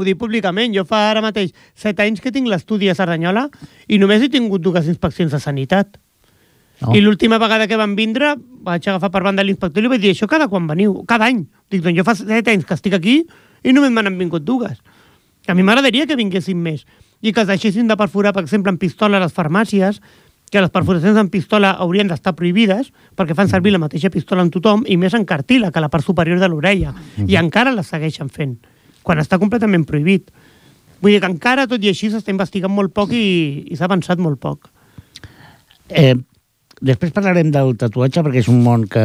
[0.00, 3.48] ho dic públicament, jo fa ara mateix set anys que tinc l'estudi a Cerdanyola
[3.88, 5.98] i només he tingut dues inspeccions de sanitat.
[6.80, 6.94] No?
[6.94, 10.14] I l'última vegada que van vindre, vaig agafar per banda l'inspector i li vaig dir,
[10.14, 11.00] això cada quan veniu?
[11.10, 11.42] Cada any.
[11.70, 13.18] Dic, doncs jo fa set anys que estic aquí
[13.66, 14.78] i només me n'han vingut dues.
[15.48, 16.84] A mi m'agradaria que vinguessin més
[17.24, 19.98] i que es deixessin de perforar, per exemple, en pistola a les farmàcies,
[20.48, 24.52] que les perforacions en pistola haurien d'estar prohibides perquè fan servir la mateixa pistola en
[24.54, 26.94] tothom i més en cartila, que la part superior de l'orella.
[27.26, 28.56] I encara les segueixen fent,
[29.02, 30.30] quan està completament prohibit.
[31.02, 34.20] Vull dir que encara, tot i així, s'està investigant molt poc i, i s'ha avançat
[34.22, 34.70] molt poc.
[35.88, 36.14] Eh,
[36.84, 39.04] després parlarem del tatuatge perquè és un món que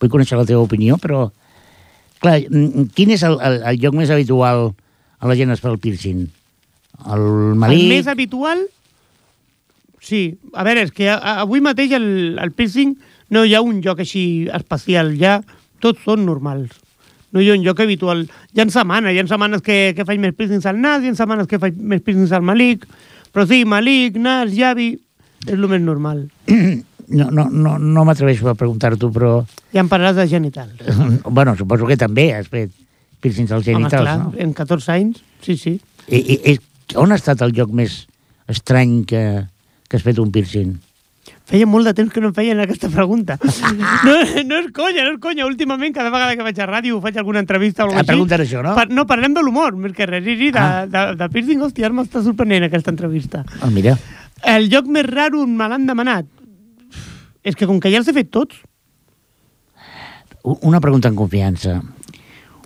[0.00, 1.26] vull conèixer la teva opinió, però
[2.22, 4.70] Clar, mm, quin és el, el, el lloc més habitual
[5.20, 6.24] a la gent es fa el piercing?
[7.04, 7.26] El
[7.60, 7.84] malic?
[7.84, 8.64] El més habitual...
[10.06, 12.92] Sí, a veure, és que avui mateix el, el piercing
[13.34, 15.40] no hi ha un lloc així especial, ja
[15.82, 16.76] tots són normals.
[17.36, 18.24] No hi ha un lloc habitual.
[18.56, 21.18] Hi ha setmanes, hi ha setmanes que, que faig més piercings al nas, hi ha
[21.18, 22.86] setmanes que faig més piercings al malic,
[23.28, 24.94] però sí, malic, nas, llavi,
[25.44, 26.24] és el més normal.
[27.06, 29.34] No, no, no, no m'atreveixo a preguntar-t'ho, però...
[29.70, 30.80] Ja em parlaràs de genitals.
[31.38, 32.72] bueno, suposo que també has fet
[33.22, 34.32] piercings als Home, genitals, clar, no?
[34.42, 35.76] en 14 anys, sí, sí.
[36.08, 36.56] I, i, i,
[36.98, 38.06] on ha estat el lloc més
[38.50, 39.22] estrany que,
[39.86, 40.74] que has fet un piercing?
[41.46, 43.36] Feia molt de temps que no em feien aquesta pregunta.
[44.02, 44.14] No,
[44.48, 45.46] no és conya, no és conya.
[45.46, 48.42] Últimament, cada vegada que vaig a ràdio o faig alguna entrevista o Ah, alguna pregunten
[48.42, 48.72] això, no?
[48.74, 50.24] Per, no, parlem de l'humor, més que res.
[50.26, 50.86] Sí, de, Ah.
[50.90, 53.44] de, de piercing, hòstia, ara m'està sorprenent aquesta entrevista.
[53.62, 53.94] Ah, mira.
[54.42, 56.26] El lloc més raro me l'han demanat.
[57.46, 58.56] És que com que ja els he fet tots,
[60.62, 61.80] Una pregunta en confiança.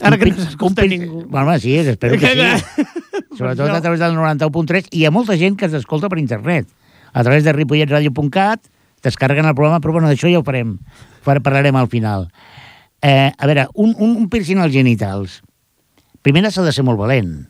[0.03, 1.25] ara que no s'escolta ningú.
[1.29, 2.85] Bueno, sí, espero que sí.
[3.39, 6.67] Sobretot a través del 91.3 i hi ha molta gent que ens escolta per internet.
[7.13, 8.61] A través de ripolletradio.cat
[9.03, 10.77] descarreguen el programa, però bueno, d'això ja ho farem.
[11.25, 12.29] Par- Parlarem al final.
[13.03, 15.41] Eh, a veure, un, un, un piercing als genitals.
[16.23, 17.47] Primer s'ha de ser molt valent.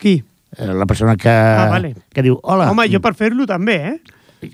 [0.00, 0.16] Qui?
[0.58, 1.94] Eh, La persona que, Ah, vale.
[2.12, 2.70] que diu, hola.
[2.72, 4.00] Home, jo per fer-lo també, eh?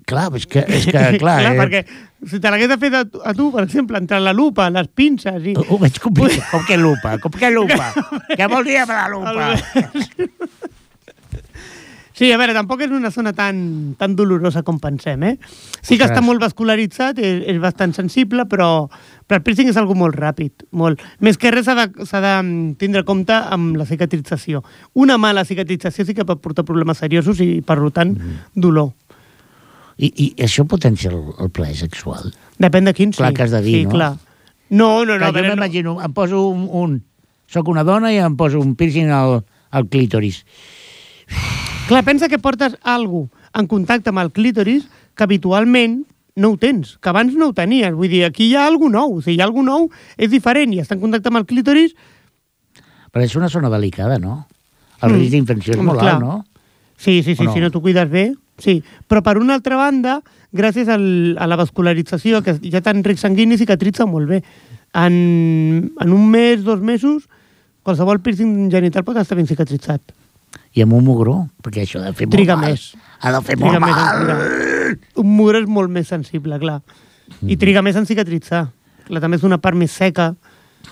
[0.04, 0.90] Clar, és que, és que
[1.22, 1.56] clar, clar eh?
[1.56, 1.80] perquè
[2.26, 4.88] si te l'hagués de fer a tu, a tu, per exemple, entre la lupa, les
[4.92, 5.54] pinces i...
[5.56, 6.42] Ho veig complicat.
[6.50, 7.16] Com que lupa?
[7.22, 7.92] Com que lupa?
[8.36, 9.46] Què vol dir amb la lupa?
[12.16, 13.58] Sí, a veure, tampoc és una zona tan,
[14.00, 15.34] tan dolorosa com pensem, eh?
[15.82, 16.14] Sí que Ostres.
[16.14, 18.86] està molt vascularitzat, és, és bastant sensible, però,
[19.28, 21.02] però el piercing és algo molt ràpid, molt.
[21.20, 24.62] Més que res s'ha de, de mm, tindre compte amb la cicatrització.
[24.96, 28.16] Una mala cicatrització sí que pot portar problemes seriosos i, per tant,
[28.54, 28.94] dolor.
[30.00, 32.32] I, I això potencia el, el plaer sexual?
[32.56, 33.20] Depèn de quin, sí.
[33.20, 33.92] Clar que has de dir, sí, no?
[33.98, 34.10] Clar.
[34.70, 35.20] No, no, no.
[35.20, 35.60] Clar, a veure, jo no.
[35.60, 36.96] m'imagino, em poso un, un...
[37.52, 40.40] Soc una dona i em poso un piercing al, al clítoris.
[41.86, 46.00] Clar, pensa que portes algú en contacte amb el clítoris que habitualment
[46.36, 47.94] no ho tens, que abans no ho tenies.
[47.94, 49.20] Vull dir, aquí hi ha alguna nou.
[49.22, 49.86] Si hi ha alguna nou,
[50.18, 51.94] és diferent i està en contacte amb el clítoris,
[53.16, 54.42] Però és una zona delicada, no?
[55.00, 55.16] El Mm.
[55.16, 56.16] risc d'infecció és molt clar.
[56.16, 56.44] alt, no?
[56.98, 57.52] sí, sí, sí, O no?
[57.54, 58.82] si no t'ho cuides bé, sí.
[59.08, 60.20] Però per una altra banda,
[60.52, 64.42] gràcies al, a la vascularització, que ja tan ric sanguini, cicatritza molt bé.
[64.92, 67.24] En, en un mes, dos mesos,
[67.82, 70.02] qualsevol piercing genital pot estar ben cicatritzat.
[70.76, 72.70] I amb un mugró, perquè això ha de fer molt Triga mal.
[72.70, 72.94] més.
[73.20, 74.18] Ha de fer Triga molt més mal.
[74.20, 74.98] curar.
[75.22, 76.80] Un mur és molt més sensible, clar.
[77.42, 78.68] I triga més en cicatritzar.
[79.06, 80.34] Clar, també és una part més seca.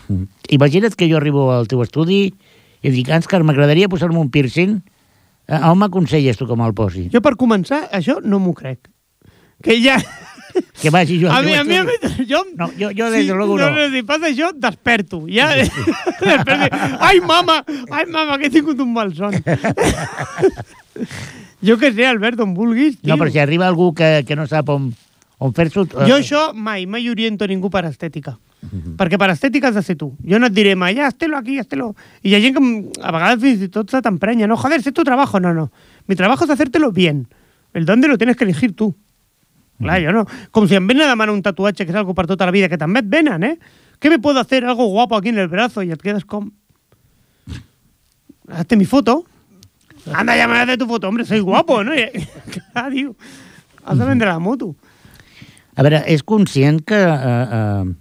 [0.09, 0.25] Mm.
[0.57, 2.35] Imagina't que jo arribo al teu estudi
[2.85, 4.81] i dic, Àscar, m'agradaria posar-me un piercing.
[5.47, 7.09] Eh, On m'aconselles tu que me'l posi?
[7.13, 8.89] Jo, per començar, això no m'ho crec.
[9.63, 9.99] Que ja...
[10.81, 11.75] Que vagi jo A mi, a mi,
[12.29, 12.45] jo...
[12.57, 13.71] No, jo, jo des de luego no.
[13.71, 13.89] no.
[13.89, 13.91] no.
[13.95, 15.25] Si passa això, desperto.
[15.29, 16.77] Ja, desperto.
[17.01, 17.65] Ai, mama!
[17.91, 19.35] Ai, mama, que he tingut un mal son.
[21.63, 23.15] jo que sé, Albert, on vulguis, tio.
[23.15, 24.93] No, però si arriba algú que, que no sap on,
[25.39, 25.87] on fer-s'ho...
[25.91, 28.37] eh, Jo això mai, mai oriento ningú per estètica.
[28.97, 30.15] Perquè per estètica has de ser tu.
[30.25, 31.93] Jo no et diré mai, ja, estelo aquí, estelo...
[32.23, 34.49] I hi ha gent que a vegades fins i tot se t'emprenya.
[34.49, 35.41] No, joder, es tu trabajo.
[35.41, 35.71] No, no.
[36.07, 37.27] Mi trabajo es hacértelo bien.
[37.75, 38.95] El dónde lo tienes que elegir tú.
[39.79, 40.25] Clar, jo no.
[40.55, 42.69] Com si em venen a demanar un tatuatge que és algo per tota la vida,
[42.69, 43.57] que també et venen, eh?
[43.99, 45.83] ¿Qué me puedo hacer algo guapo aquí en el brazo?
[45.83, 46.51] I et quedes com...
[48.49, 49.25] Hazte mi foto.
[50.13, 51.09] Anda, ya me haces tu foto.
[51.09, 51.93] Hombre, soy guapo, ¿no?
[52.73, 53.15] Clar, diu.
[53.85, 54.75] Has de vendre la moto.
[55.77, 56.99] A veure, és conscient que...
[56.99, 57.95] Eh, eh,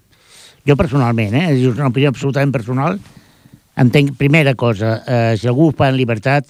[0.68, 3.00] jo personalment, eh, és una opinió absolutament personal,
[3.76, 6.48] entenc, primera cosa, eh, si algú fa en llibertat,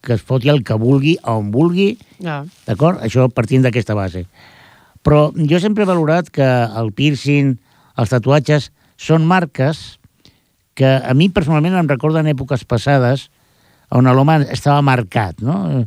[0.00, 1.90] que es foti el que vulgui, on vulgui,
[2.24, 2.38] Ja.
[2.66, 3.02] d'acord?
[3.04, 4.24] Això partint d'aquesta base.
[5.06, 7.54] Però jo sempre he valorat que el piercing,
[7.96, 9.98] els tatuatges, són marques
[10.76, 13.28] que a mi personalment em recorden èpoques passades
[13.90, 15.86] on l'home estava marcat, no?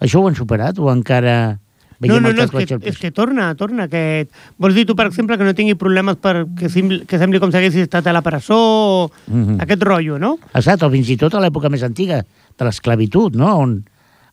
[0.00, 1.58] Això ho han superat o encara
[1.96, 3.86] No, veiem no, el no, és que, és que torna, torna.
[3.88, 4.28] Que...
[4.60, 7.48] Vols dir tu, per exemple, que no tingui problemes per que, sembli, que sembli com
[7.48, 9.60] si haguessis estat a la presó o Mhm.
[9.64, 10.34] aquest rotllo, no?
[10.52, 13.48] Exacte, o fins i tot a l'època més antiga de l'esclavitud, no?
[13.62, 13.78] On,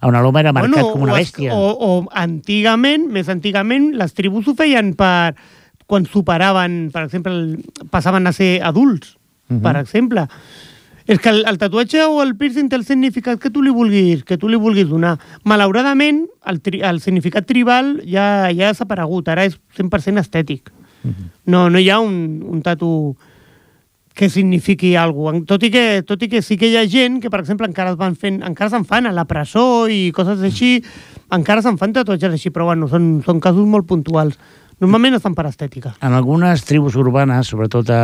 [0.03, 1.53] on l'home era marcat com una bèstia.
[1.55, 5.35] O, o antigament, més antigament, les tribus ho feien per
[5.87, 9.17] quan superaven, per exemple, el- passaven a ser adults,
[9.49, 9.61] Mhm.
[9.61, 10.27] per exemple.
[11.05, 14.23] És que el, el tatuatge o el piercing té el significat que tu li vulguis,
[14.23, 15.17] que tu li vulguis donar.
[15.43, 20.71] Malauradament, el, tri, el significat tribal ja, ja ha desaparegut, ara és 100% estètic.
[21.45, 23.17] No, no hi ha un, un tatu
[24.13, 25.49] que signifiqui alguna cosa.
[25.55, 27.95] Tot i, que, tot i que sí que hi ha gent que, per exemple, encara
[27.95, 30.77] es van fent, encara se'n fan a la presó i coses així,
[31.33, 34.37] encara se'n fan tatuatges així, però bueno, són, són casos molt puntuals.
[34.83, 35.95] Normalment es fan per estètica.
[36.05, 38.03] En algunes tribus urbanes, sobretot a,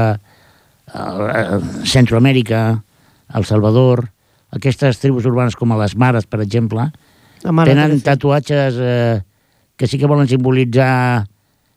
[0.89, 2.81] eh, Centroamèrica,
[3.35, 4.07] El Salvador,
[4.55, 6.89] aquestes tribus urbanes com a les Mares, per exemple,
[7.45, 9.19] mare tenen tatuatges eh,
[9.77, 11.27] que sí que volen simbolitzar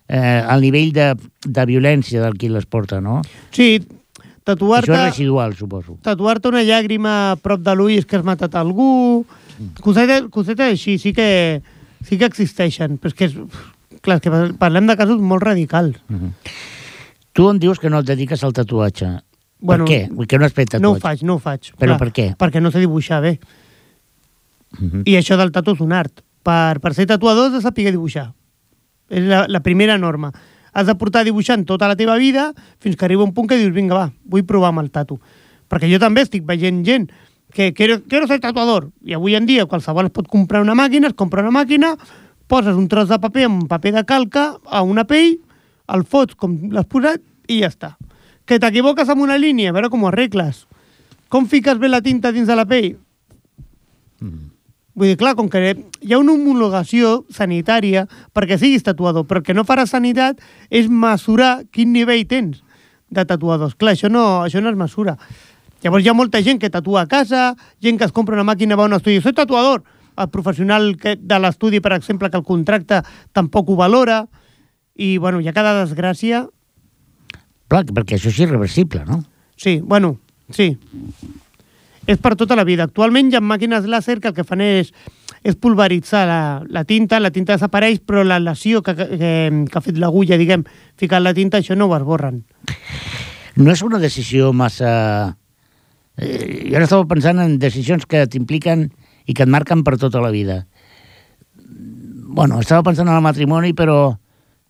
[0.09, 1.13] eh, el nivell de,
[1.45, 3.21] de violència del qui les porta, no?
[3.53, 3.77] Sí,
[4.43, 5.97] Això és tatuar-te residual, suposo.
[6.03, 9.25] tatuar-te una llàgrima a prop de l'ull és que has matat algú...
[9.81, 11.63] Cosetes, cosetes així sí que,
[12.05, 13.37] sí que existeixen, però és que és,
[14.03, 15.97] clar, que parlem de casos molt radicals.
[17.33, 19.21] Tu em dius que no et dediques al tatuatge.
[19.63, 20.01] Bueno, per què?
[20.11, 20.83] Vull que no has fet tatuatge.
[20.83, 21.71] No ho faig, no ho faig.
[21.79, 22.33] Però per què?
[22.37, 23.39] Perquè no sé dibuixar bé.
[24.81, 25.05] Mhm.
[25.07, 26.25] I això del tatu és un art.
[26.43, 28.33] Per, per ser tatuador has de saber dibuixar.
[29.13, 30.33] És la, la primera norma.
[30.73, 33.75] Has de portar dibuixant tota la teva vida fins que arriba un punt que dius,
[33.75, 35.19] vinga, va, vull provar amb el tatu.
[35.69, 37.11] Perquè jo també estic veient gent
[37.53, 38.91] que quiero, quiero ser tatuador.
[39.05, 41.95] I avui en dia qualsevol es pot comprar una màquina, es compra una màquina,
[42.49, 45.37] poses un tros de paper amb paper de calca a una pell,
[45.93, 47.95] el fots com l'has posat i ja està.
[48.49, 50.65] Que t'equivoques amb una línia, a veure com ho arregles.
[51.33, 52.97] Com fiques bé la tinta dins de la pell?
[54.95, 58.05] Vull dir, clar, com que hi ha una homologació sanitària
[58.37, 62.61] perquè siguis tatuador, però el que no farà sanitat és mesurar quin nivell tens
[63.13, 63.75] de tatuadors.
[63.79, 65.17] Clar, això no, això no es mesura.
[65.83, 67.53] Llavors hi ha molta gent que tatua a casa,
[67.83, 69.83] gent que es compra una màquina, va a un estudi, soy tatuador.
[70.21, 73.01] El professional que, de l'estudi, per exemple, que el contracta,
[73.33, 74.27] tampoc ho valora.
[74.95, 76.45] I, bueno, hi ha cada desgràcia.
[77.73, 79.23] Clar, perquè això és irreversible, no?
[79.57, 80.19] Sí, bueno,
[80.53, 80.75] sí.
[82.07, 82.87] És per tota la vida.
[82.89, 84.91] Actualment hi ha màquines làser que el que fan és,
[85.47, 89.33] és pulveritzar la, la tinta, la tinta desapareix, però la lesió que, que,
[89.71, 90.65] que ha fet l'agulla, diguem,
[90.99, 92.43] ficant la tinta, això no ho esborren.
[93.57, 95.37] No és una decisió massa...
[96.19, 98.91] Eh, jo ara estava pensant en decisions que t'impliquen
[99.25, 100.67] i que et marquen per tota la vida.
[102.33, 104.17] Bueno, estava pensant en el matrimoni, però,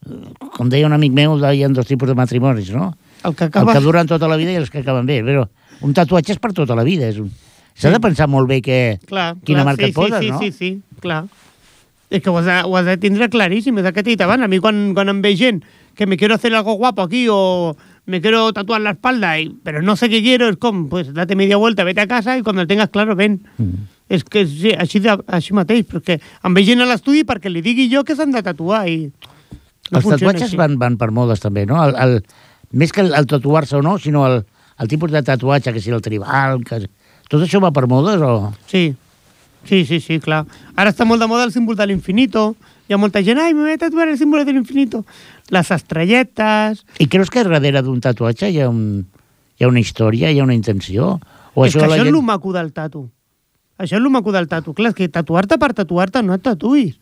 [0.05, 0.21] eh,
[0.59, 2.93] com deia un amic meu, hi ha dos tipus de matrimonis, no?
[3.25, 3.73] El que El acaba...
[3.73, 5.49] que duren tota la vida i els que acaben bé, però
[5.83, 7.09] un tatuatge és per tota la vida.
[7.09, 7.31] és un...
[7.75, 8.99] S'ha de pensar molt bé que...
[9.09, 10.41] Clar, Quina clar, marca sí, et poses, sí, no?
[10.41, 11.25] Sí, sí, sí, clar.
[12.13, 14.25] És que ho has, de, ho has de tindre claríssim, és el que t'he dit
[14.25, 14.45] abans.
[14.45, 15.63] A mi quan, quan em ve gent
[15.97, 19.81] que me quiero hacer algo guapo aquí o me quiero tatuar la espalda, y, pero
[19.83, 22.63] no sé qué quiero, es com, pues date media vuelta, vete a casa y cuando
[22.63, 23.43] lo tengas claro, ven.
[23.59, 23.89] Mm.
[24.13, 27.63] És que sí, així, de, així mateix, perquè em ve gent a l'estudi perquè li
[27.65, 29.07] digui jo que s'han de tatuar i...
[29.89, 30.59] No els tatuatges així.
[30.61, 31.79] van, van per modes també, no?
[31.81, 32.19] El, el,
[32.77, 34.43] més que el, el tatuar-se o no, sinó el,
[34.83, 36.61] el tipus de tatuatge, que si el tribal...
[36.67, 36.83] Que...
[37.31, 38.51] Tot això va per modes o...?
[38.69, 38.91] Sí,
[39.65, 40.43] sí, sí, sí, clar.
[40.75, 42.51] Ara està molt de moda el símbol de l'infinito.
[42.91, 45.05] Hi ha molta gent, ai, me a tatuar el símbolo de l'infinito.
[45.55, 46.83] Les estrelletes...
[46.99, 49.07] I creus que darrere d'un tatuatge hi ha, un,
[49.57, 51.15] hi ha una història, hi ha una intenció?
[51.55, 52.11] O és que la això gent...
[52.11, 53.07] és el maco del tatu.
[53.79, 54.75] Això és el maco del tatu.
[54.77, 56.99] Clar, és que tatuar-te per tatuar-te no et tatuïs.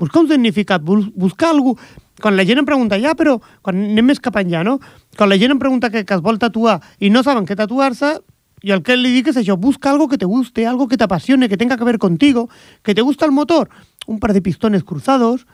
[0.00, 1.74] Busca un significat, bus- busca algú...
[2.20, 3.38] Quan la gent em pregunta, ja, però...
[3.62, 4.78] Quan anem més cap enllà, no?
[5.16, 8.18] Quan la gent em pregunta que, que es vol tatuar i no saben què tatuar-se,
[8.62, 11.04] i el que li dic és això, busca algo que te guste, algo que te
[11.04, 12.50] apasione, que tenga que ver contigo,
[12.82, 13.70] que te gusta el motor,
[14.06, 15.46] un par de pistones cruzados,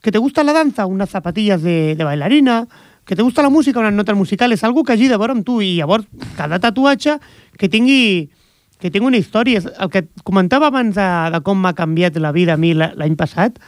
[0.00, 2.66] que te gusta la danza, unas zapatillas de, de bailarina,
[3.04, 5.58] que te gusta la música, unes notes musicales, algo que hagi de veure amb tu,
[5.60, 6.06] i llavors
[6.38, 7.18] cada tatuatge
[7.58, 8.30] que tingui
[8.80, 9.60] que tingui una història.
[9.80, 13.14] El que comentava abans de, de com m'ha canviat la vida a mi la- l'any
[13.16, 13.60] passat,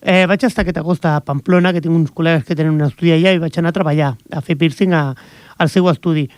[0.00, 3.12] eh, vaig estar aquest agost a Pamplona, que tinc uns col·legues que tenen un estudi
[3.14, 5.02] allà, i vaig anar a treballar, a fer piercing a,
[5.58, 6.28] al seu estudi.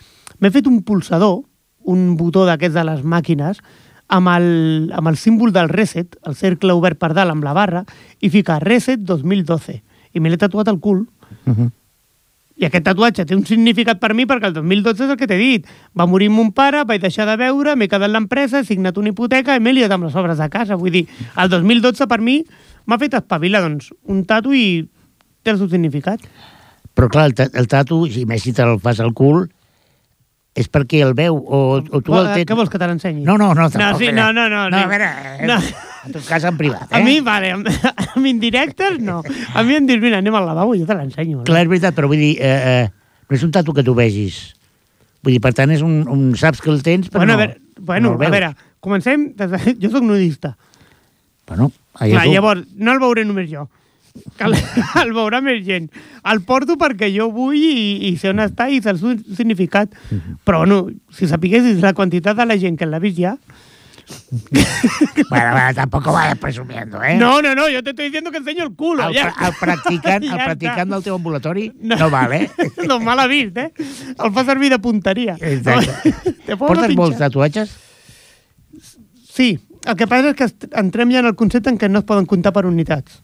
[0.40, 1.42] M'he fet un pulsador,
[1.90, 3.60] un botó d'aquests de les màquines,
[4.10, 4.48] amb el,
[4.96, 7.84] amb el símbol del reset, el cercle obert per dalt amb la barra,
[8.20, 9.80] i fica reset 2012.
[10.12, 11.06] I me l'he tatuat al cul.
[11.46, 11.70] Uh -huh.
[12.60, 15.38] I aquest tatuatge té un significat per mi perquè el 2012 és el que t'he
[15.38, 15.66] dit.
[15.96, 19.56] Va morir mon pare, vaig deixar de veure, m'he quedat l'empresa, he signat una hipoteca
[19.56, 20.76] i m'he liat amb les obres de casa.
[20.76, 22.44] Vull dir, el 2012 per mi
[22.90, 24.82] m'ha fet espavilar, doncs, un tatu i
[25.46, 26.22] té el seu significat.
[26.98, 29.46] Però clar, el, el tatu, i més si te'l fas al cul,
[30.58, 32.48] és perquè el veu, o, o tu el tens...
[32.50, 33.22] Què vols que te l'ensenyi?
[33.24, 34.12] No, no, no, No, sí, eh?
[34.12, 34.64] no, no, no.
[34.72, 35.56] No, a veure, eh, No.
[36.06, 36.98] en tot cas en privat, eh?
[36.98, 37.68] A mi, vale, amb,
[38.16, 39.20] amb indirectes no.
[39.54, 41.44] A mi em dius, mira, anem al lavabo i jo te l'ensenyo.
[41.48, 44.40] Clar, és veritat, però vull dir, eh, eh, no és un tatu que tu vegis.
[45.22, 47.44] Vull dir, per tant, és un, un saps que el tens, però bueno, no, a
[47.44, 48.50] veure, bueno, no el a veure,
[48.82, 49.30] comencem...
[49.38, 49.76] Des de...
[49.84, 50.56] Jo sóc nudista.
[51.46, 51.70] Bueno,
[52.00, 53.68] Clar, llavors, no el veuré només jo.
[54.42, 54.56] El,
[55.02, 55.88] el veurà més gent.
[56.32, 59.92] El porto perquè jo vull i, i sé on està i sé el seu significat.
[60.10, 60.38] Mhm.
[60.46, 63.36] Però, bueno, si sapiguessis la quantitat de la gent que l'ha vist ja...
[65.30, 67.16] Bueno, bueno, tampoco vayas presumiendo, eh?
[67.16, 69.08] No, no, no, yo te estoy diciendo que enseño el culo.
[69.08, 69.32] El, ja.
[69.46, 72.50] el practicant, el practicant del teu ambulatori no, val, eh?
[72.88, 73.70] No, mal vist, eh?
[74.18, 75.36] El fa servir de punteria.
[75.38, 76.56] Exacte.
[76.56, 77.76] Portes molts tatuatges?
[79.30, 79.52] Sí,
[79.86, 82.26] el que passa és que entrem ja en el concepte en què no es poden
[82.28, 83.20] comptar per unitats.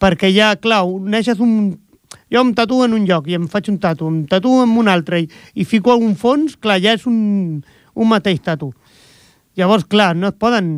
[0.00, 1.74] Perquè ja, clar, uneixes un,
[2.32, 4.88] jo em tatuo en un lloc i em faig un tatu, em tatuo en un
[4.88, 5.28] altre i,
[5.58, 7.60] i fico un fons, clar, ja és un,
[7.94, 8.70] un mateix tatu.
[9.58, 10.72] Llavors, clar, no es poden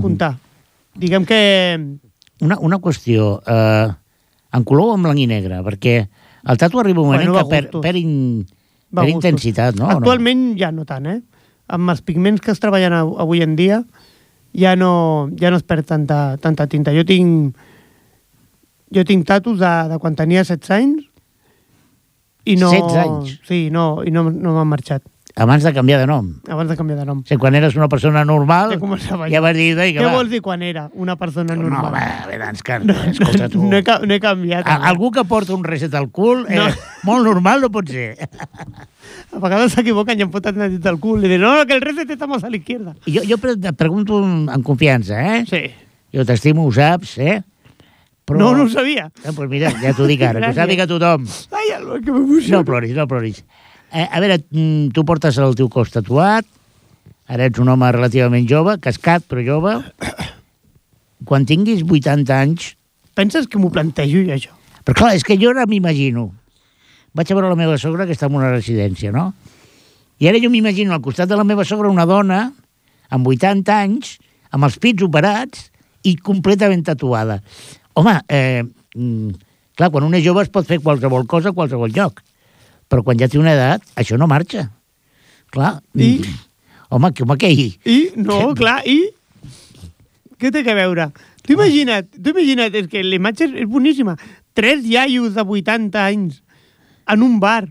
[0.00, 0.34] comptar.
[0.98, 1.38] Diguem que...
[2.40, 3.88] Una, una qüestió, eh,
[4.54, 5.96] en color o en blanc i negre, perquè
[6.48, 7.82] el tatu arriba un moment Bueno, que per, gustos.
[7.82, 8.12] per, in,
[8.88, 9.16] Va per gustos.
[9.18, 9.88] intensitat, no?
[9.92, 11.18] Actualment ja no tant, eh?
[11.68, 13.82] Amb els pigments que es treballen av- avui en dia
[14.56, 16.94] ja no, ja no es perd tanta, tanta tinta.
[16.96, 17.54] Jo tinc,
[18.94, 21.04] jo tinc tatus de, de quan tenia 16 anys
[22.48, 22.70] i no...
[22.72, 23.34] 16 anys?
[23.44, 25.04] Sí, no, i no, no m'han marxat
[25.38, 25.44] No?
[25.44, 26.32] Abans de canviar de nom.
[26.50, 27.18] abans de canviar de nom.
[27.20, 29.78] O sigui, quan eres una persona normal, Ja ja vas dir...
[29.78, 30.14] "Ei, que Què va".
[30.16, 31.92] vols dir quan era una persona No, normal?
[31.94, 32.80] va, a veure, ens car...
[33.06, 33.62] escolta tu.
[33.62, 34.66] no, he, ca- no he canviat.
[34.66, 36.66] A, algú que porta un reset al cul, eh, No.
[37.04, 38.16] molt normal no pot ser.
[39.28, 41.82] A vegades s'equivoquen i em foten el dit al cul i diuen, no, que el
[41.84, 42.94] reset està más a la izquierda.
[43.06, 45.44] Jo, jo et pregunto en confiança, eh?
[45.48, 45.62] Sí.
[46.14, 47.42] Jo t'estimo, ho saps, eh?
[48.28, 49.10] No, no ho sabia.
[49.24, 50.60] Eh, pues mira, ja t'ho dic ara, que ho Gràcies.
[50.60, 51.24] sàpiga tothom.
[51.52, 51.68] Ai,
[52.04, 52.58] que m'emociono.
[52.58, 53.42] No ploris, no ploris.
[53.92, 56.44] Eh, a veure, mm, tu portes el teu cos tatuat,
[57.28, 59.76] ara ets un home relativament jove, cascat però jove.
[61.24, 62.74] Quan tinguis 80 anys...
[63.18, 64.52] Penses que m'ho plantejo jo, això?
[64.84, 66.30] Però clar, és que jo ara m'imagino.
[67.18, 69.32] Vaig a veure la meva sogra que està en una residència, no?
[70.22, 72.44] I ara jo m'imagino al costat de la meva sogra una dona
[73.10, 74.12] amb 80 anys,
[74.54, 75.64] amb els pits operats
[76.06, 77.40] i completament tatuada.
[77.98, 78.62] Home, eh,
[78.94, 79.34] mm,
[79.74, 82.22] clar, quan un és jove es pot fer qualsevol cosa a qualsevol lloc.
[82.86, 84.68] Però quan ja té una edat, això no marxa.
[85.50, 85.80] Clar.
[85.98, 86.18] I?
[86.22, 86.44] mm,
[86.94, 87.68] Home, que, home, què hi?
[87.84, 89.10] I, no, clar, i...
[90.38, 91.10] Què té que veure?
[91.42, 94.14] Tu imagina't, tu imagina't, és que la imatge és, és boníssima.
[94.54, 96.38] Tres iaios de 80 anys
[97.08, 97.66] en un bar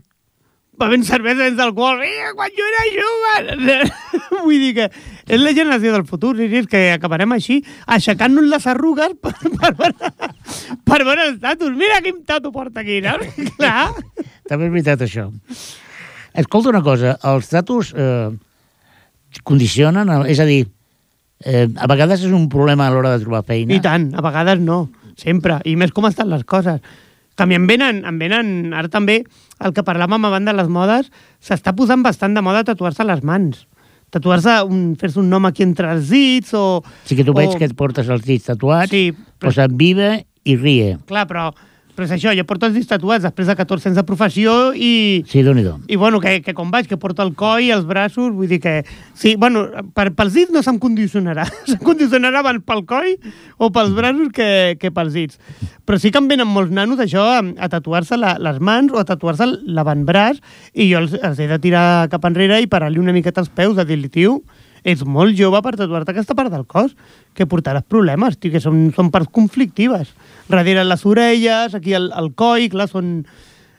[0.78, 1.98] bevent cervesa sense alcohol.
[1.98, 3.78] Mira, quan jo era jove!
[4.44, 4.86] Vull dir que
[5.28, 7.58] és la generació del futur, i és que acabarem així,
[7.90, 10.12] aixecant-nos les arrugues per, per, veure,
[10.86, 11.74] per veure els tatus.
[11.76, 13.18] Mira quin tatu porta aquí, no?
[13.58, 13.90] Clar.
[14.48, 15.28] També és veritat, això.
[16.38, 18.30] Escolta una cosa, els tatus eh,
[19.42, 20.62] condicionen, el, és a dir,
[21.42, 23.74] eh, a vegades és un problema a l'hora de trobar feina.
[23.74, 24.84] I tant, a vegades no,
[25.18, 25.58] sempre.
[25.66, 26.78] I més com estan les coses.
[27.38, 29.20] Que a mi em venen, em venen, ara també,
[29.62, 31.06] el que parlàvem abans de les modes,
[31.38, 33.60] s'està posant bastant de moda tatuar-se les mans.
[34.10, 34.56] Tatuar-se,
[34.98, 36.80] fer-se un nom aquí entre els dits o...
[37.06, 40.24] Sí que tu o- veig que et portes els dits tatuats, Sí, però, posa vive
[40.48, 40.96] i rie.
[41.06, 41.52] clar, però,
[41.98, 45.24] però és això, jo porto els dits tatuats després de 14 anys de professió i,
[45.26, 48.30] Sí, déu nhi i bueno, que, que com vaig, que porto el coll, els braços,
[48.36, 48.84] vull dir que...
[49.18, 49.64] Sí, bueno,
[49.98, 51.48] per, pels dits no se'm condicionarà.
[51.66, 53.10] se'm condicionarà abans pel coll
[53.58, 55.42] o pels braços que, que pels dits.
[55.82, 59.06] Però sí que em venen molts nanos, això, a, a tatuar-se les mans o a
[59.08, 60.38] tatuar-se l'avantbraç
[60.78, 63.74] i jo els, els he de tirar cap enrere i parar-li una miqueta els peus,
[63.74, 64.38] de dir-li, tio,
[64.86, 66.94] ets molt jove per tatuar-te aquesta part del cos,
[67.34, 70.14] que portaràs problemes, tio, que són, són parts conflictives.
[70.48, 73.26] Darrere les orelles, aquí el, el coll, clar, són...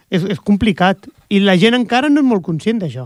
[0.10, 1.06] És, és complicat.
[1.30, 3.04] I la gent encara no és molt conscient d'això.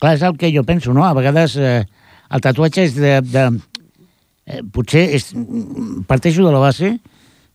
[0.00, 1.04] Clar, és el que jo penso, no?
[1.06, 1.84] A vegades eh,
[2.30, 3.14] el tatuatge és de...
[3.24, 3.44] de
[4.46, 5.30] eh, potser és,
[6.08, 6.90] parteixo de la base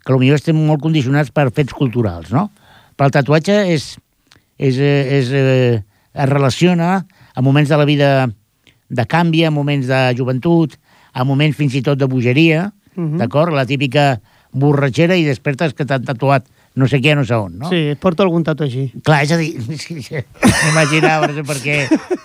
[0.02, 2.48] que potser estem molt condicionats per fets culturals, no?
[2.98, 3.92] Però el tatuatge és,
[4.58, 5.78] és, eh, és, eh,
[6.18, 8.10] es relaciona a moments de la vida
[8.90, 10.74] de canvi, a moments de joventut,
[11.14, 13.20] a moments fins i tot de bogeria, Mhm.
[13.22, 13.54] d'acord?
[13.54, 14.20] La típica
[14.52, 16.48] borratxera i despertes que t'han tatuat
[16.80, 17.70] no sé què, no sé on, no?
[17.72, 18.88] Sí, porto algun tatu així.
[19.04, 19.52] Clar, és a dir,
[19.84, 21.80] sí, sí, m'imaginava, no sé per què,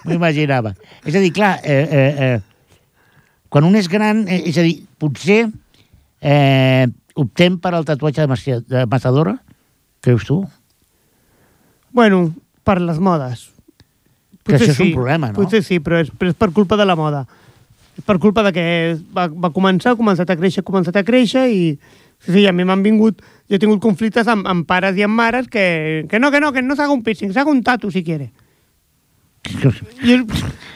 [0.05, 0.75] m'ho imaginava.
[1.05, 2.69] És a dir, clar, eh, eh, eh,
[3.53, 5.41] quan un és gran, eh, és a dir, potser
[6.21, 9.39] eh, optem per al tatuatge de, de Massadora,
[10.05, 10.43] creus tu?
[11.95, 12.29] Bueno,
[12.67, 13.49] per les modes.
[14.45, 15.39] Que això és un problema, no?
[15.39, 17.25] Potser sí, però és, però és per culpa de la moda.
[17.95, 18.65] És per culpa de que
[19.15, 21.63] va, va començar, ha començat a créixer, ha començat a créixer i
[22.25, 23.23] sí, sí, a mi m'han vingut...
[23.45, 26.51] Jo he tingut conflictes amb, amb pares i amb mares que, que no, que no,
[26.53, 28.33] que no s'haga un piercing, s'haga un tatu si quiere.
[30.03, 30.27] Y el-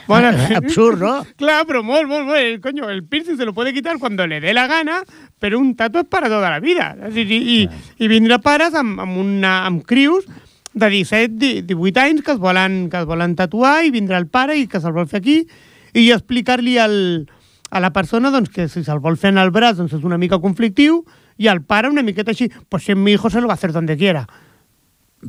[0.07, 1.25] bueno, Absurd, no?
[1.35, 2.37] Claro, pero molt, molt, molt.
[2.39, 5.03] El, coño, el piercing se lo puede quitar cuando le dé la gana,
[5.39, 6.95] però un tatu és para toda la vida.
[7.13, 10.25] Dir, I, i, i vindrà pares amb, amb, una, amb crius
[10.73, 14.27] de 17, di- 18 anys que es volen, que es volen tatuar i vindrà el
[14.29, 15.39] pare i que se'l vol fer aquí
[15.93, 16.95] i explicar-li al,
[17.69, 20.17] a la persona doncs, que si se'l vol fer en el braç doncs és una
[20.21, 21.03] mica conflictiu
[21.39, 23.71] i al pare una miqueta així, pues si mi hijo se lo va a hacer
[23.71, 24.25] donde quiera.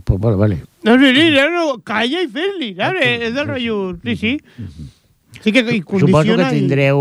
[0.05, 0.63] Pues vale, vale.
[0.85, 3.01] No, sí, sí, no, no, calla i fes-li, saps?
[3.03, 3.79] És del rotllo...
[4.05, 4.37] Sí, sí.
[5.41, 7.01] Sí que i Suposo que condiciona i- tindreu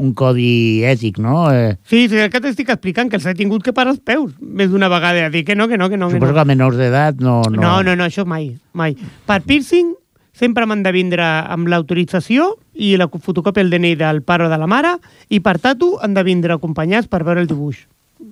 [0.00, 1.50] un codi ètic, no?
[1.52, 4.32] Eh, Sí, sí, el que t'estic explicant, que els he tingut que parar els peus
[4.40, 6.08] més d'una vegada a dir que no, que no, que no.
[6.08, 6.38] Que suposo no.
[6.40, 7.42] que menors d'edat no...
[7.50, 8.96] No, no, no, no, això mai, mai.
[9.28, 9.92] Per piercing
[10.32, 14.56] sempre m'han de vindre amb l'autorització i la fotocòpia del DNI del pare o de
[14.56, 14.94] la mare
[15.28, 17.84] i per tatu han de vindre acompanyats per veure el dibuix.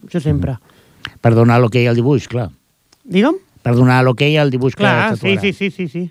[0.07, 0.57] Això sempre.
[1.23, 2.49] Per donar l'hoquei al dibuix, clar.
[3.05, 3.37] Digue'm?
[3.63, 6.05] Per donar l'hoquei al dibuix Clar, que sí, sí, sí, sí, sí.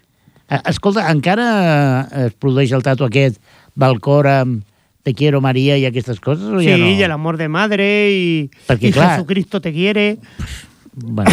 [0.49, 1.45] Eh, Escolta, encara
[2.11, 3.39] eh, es produeix el tatu aquest
[3.75, 4.63] del cor amb
[5.07, 6.43] Te quiero Maria i aquestes coses?
[6.51, 6.87] O Sí, ja no?
[6.89, 10.17] y el amor de madre y, Perquè, y clar- Jesucristo te quiere.
[10.99, 11.31] Bueno,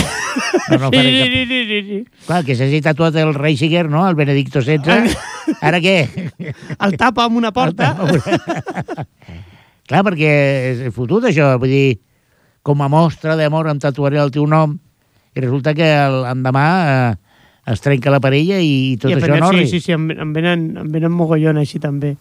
[0.70, 1.28] no, no sí, faré cap...
[1.32, 2.26] sí, sí, sí, sí.
[2.26, 5.10] Clar, que s'hagi tatuat el rei Siguer, no?, el Benedicto XVI.
[5.60, 5.96] Ara què?
[6.78, 7.94] El tapa amb una porta.
[9.88, 10.30] Clar, perquè
[10.86, 11.54] és fotut, això.
[11.60, 11.88] Vull dir,
[12.64, 14.78] com a mostra d'amor em tatuaré el teu nom
[15.34, 17.14] i resulta que l'endemà eh,
[17.72, 20.66] es trenca la parella i tot I això no sí, sí, sí, em, em, venen,
[20.84, 22.14] em venen mogollon així també.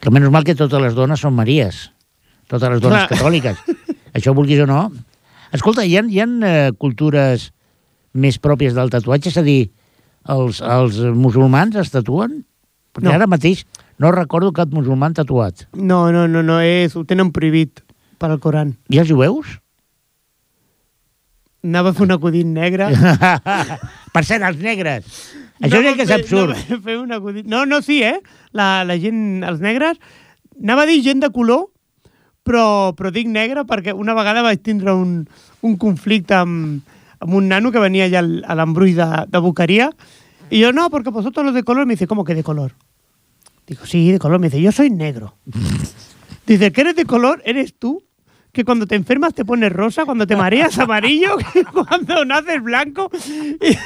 [0.00, 1.88] Que menys mal que totes les dones són Maries.
[2.48, 3.10] Totes les dones Clar.
[3.16, 3.60] catòliques.
[4.16, 4.86] Això vulguis o no.
[5.52, 7.50] Escolta, hi ha, hi ha eh, cultures
[8.18, 9.32] més pròpies del tatuatge?
[9.32, 9.70] És a dir,
[10.28, 12.42] els, els musulmans es tatuen?
[12.96, 13.14] Perquè No.
[13.14, 13.64] ara mateix
[14.00, 15.66] no recordo cap musulmà tatuat.
[15.76, 17.82] No, no, no, no, és, ho tenen prohibit
[18.18, 18.72] per al Coran.
[18.90, 19.58] I els jueus?
[21.64, 22.86] Anava a fer un acudit negre.
[24.14, 25.08] per cert, els negres.
[25.58, 26.54] Això Anava sí que és fer- absurd.
[26.54, 27.46] a fer un acudit.
[27.50, 28.20] No, no, sí, eh?
[28.52, 29.98] La, la gent, els negres,
[30.62, 31.66] anava a dir gent de color,
[32.46, 35.24] però, però dic negre perquè una vegada vaig tindre un,
[35.66, 36.80] un conflicte amb,
[37.20, 39.90] amb un nano que venia allà al- a l'embrull de, de Boqueria
[40.48, 42.72] y yo, no, porque vosotros los de color, me dice, ¿cómo que de color?
[43.66, 44.38] Digo, sí, de color.
[44.40, 45.34] Me dice, yo soy negro.
[46.46, 47.42] Dice, ¿que eres de color?
[47.44, 48.02] ¿Eres tú?
[48.50, 53.10] Que cuando te enfermas te pones rosa, cuando te mareas amarillo, que cuando naces blanco.
[53.60, 53.76] I,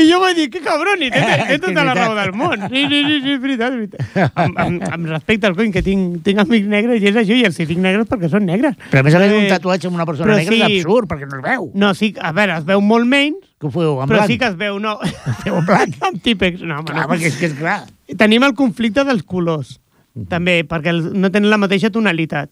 [0.00, 2.62] i jo vaig dir, que cabron, i tens, tens tota la raó del món.
[2.70, 4.30] Sí, sí, sí, sí és veritat, és veritat.
[4.38, 7.44] Amb, amb, amb respecte al cony, que tinc, tinc amics negres, i és això, i
[7.48, 8.78] els si tinc negres perquè són negres.
[8.92, 11.08] Però a més a més un Eh, tatuatge amb una persona negra sí- és absurd,
[11.10, 11.70] perquè no es veu.
[11.74, 14.30] No, sí, a veure, es veu molt menys, Que ho feu en però blanc.
[14.30, 14.98] sí que es veu, no.
[15.44, 15.94] Feu en blanc.
[16.06, 17.12] amb típex, no, home, Clar, no.
[17.14, 17.80] perquè és que és clar.
[18.16, 19.80] Tenim el conflicte dels colors,
[20.28, 22.50] també, perquè no tenen la mateixa tonalitat.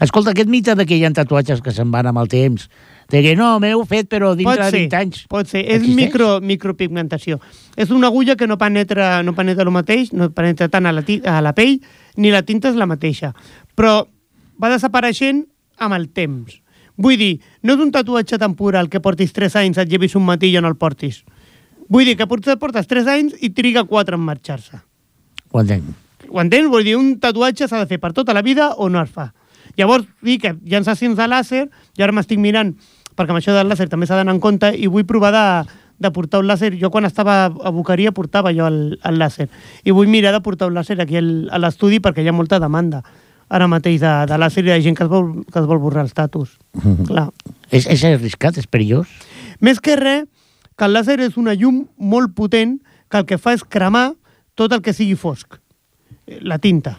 [0.00, 2.68] Escolta, aquest mite de que hi ha tatuatges que se'n van amb el temps,
[3.10, 5.24] de que no, m'heu fet però dintre pot de ser, 20 anys.
[5.28, 5.64] pot ser.
[5.66, 5.96] És Existeix?
[5.98, 7.40] micro, micropigmentació.
[7.76, 11.04] És una agulla que no penetra, no penetra el mateix, no penetra tant a la,
[11.04, 11.80] a la pell,
[12.16, 13.34] ni la tinta és la mateixa.
[13.74, 14.06] Però
[14.62, 15.44] va desapareixent
[15.78, 16.60] amb el temps.
[17.00, 17.32] Vull dir,
[17.64, 20.68] no és un tatuatge temporal que portis 3 anys, et llevis un matí i no
[20.68, 21.24] el portis.
[21.88, 24.78] Vull dir que potser portes 3 anys i triga 4 en marxar-se.
[25.50, 26.09] Ho entenc.
[26.30, 26.68] Ho entens?
[26.70, 29.32] Vull dir, un tatuatge s'ha de fer per tota la vida o no es fa.
[29.76, 31.68] Llavors, dic que hi ha sessions de làser,
[31.98, 32.72] i ara m'estic mirant,
[33.16, 35.44] perquè amb això del làser també s'ha d'anar en compte, i vull provar de,
[36.00, 36.72] de portar un làser.
[36.80, 39.48] Jo quan estava a Boqueria portava jo el, el làser.
[39.84, 42.58] I vull mirar de portar un làser aquí al- a l'estudi perquè hi ha molta
[42.62, 43.02] demanda
[43.50, 46.04] ara mateix de, de làser i de gent que es vol, que es vol borrar
[46.06, 46.52] els tatus.
[47.08, 47.28] Clar.
[47.70, 49.10] És, és arriscat, és perillós.
[49.60, 50.28] Més que res,
[50.78, 52.78] que el làser és una llum molt potent
[53.10, 54.12] que el que fa és cremar
[54.54, 55.59] tot el que sigui fosc.
[56.26, 56.96] Eh, La tinta.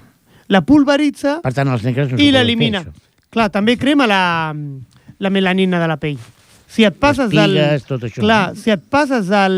[0.51, 2.83] La pulveritza Per tant, els negres no i l'elimina.
[3.31, 4.51] Clar, també crema la,
[5.19, 6.17] la melanina de la pell.
[6.67, 7.53] Si et passes del...
[7.55, 8.19] pigues, tot això.
[8.23, 9.55] Clar, si et passes del,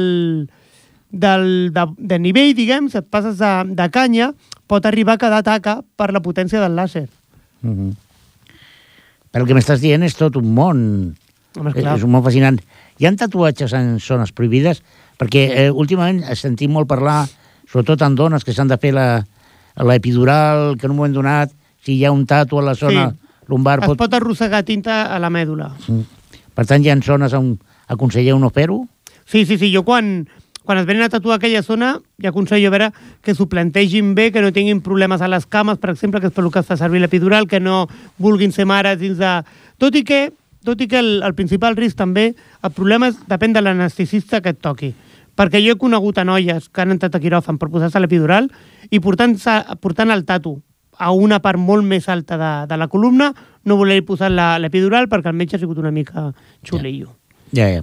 [1.10, 4.32] del, de, de nivell, diguem, si et passes de, de canya,
[4.70, 7.08] pot arribar a quedar taca per la potència del làser.
[7.66, 7.92] Mhm.
[9.34, 10.80] Però el que m'estàs dient és tot un món.
[11.58, 11.98] Home, És, esclar.
[11.98, 12.60] és un món fascinant.
[13.02, 14.84] Hi ha tatuatges en zones prohibides?
[15.18, 17.24] Perquè eh, últimament sentim molt parlar,
[17.66, 19.24] sobretot en dones que s'han de fer la-
[19.82, 21.52] l'epidural, que en un moment donat,
[21.84, 23.18] si hi ha un tatu a la zona Sí.
[23.48, 23.80] lumbar...
[23.84, 25.72] Es pot arrossegar tinta a la mèdula.
[25.88, 26.06] Mm.
[26.54, 27.58] Per tant, hi ha zones on
[27.88, 28.84] aconselleu no fer-ho?
[29.26, 29.72] Sí, sí, sí.
[29.74, 30.28] Jo quan,
[30.64, 34.32] quan es venen a tatuar aquella zona, ja aconsello a veure que s'ho plantegin bé,
[34.32, 36.70] que no tinguin problemes a les cames, per exemple, que és per el que es
[36.70, 39.34] fa servir l'epidural, que no vulguin ser mares dins de...
[39.82, 40.32] Tot i que,
[40.64, 44.54] tot i que el, el principal risc també, el problema és, depèn de l'anestesista que
[44.54, 44.94] et toqui.
[45.36, 48.52] Perquè jo he conegut a noies que han entrat a quiròfan per posar-se l'epidural
[48.94, 49.34] i portant,
[49.82, 50.60] portant el tatu
[51.02, 53.32] a una part molt més alta de, de la columna,
[53.66, 56.28] no voler posar la- l'epidural perquè el metge ha sigut una mica
[56.62, 57.16] xulillo.
[57.54, 57.82] Ja, ja.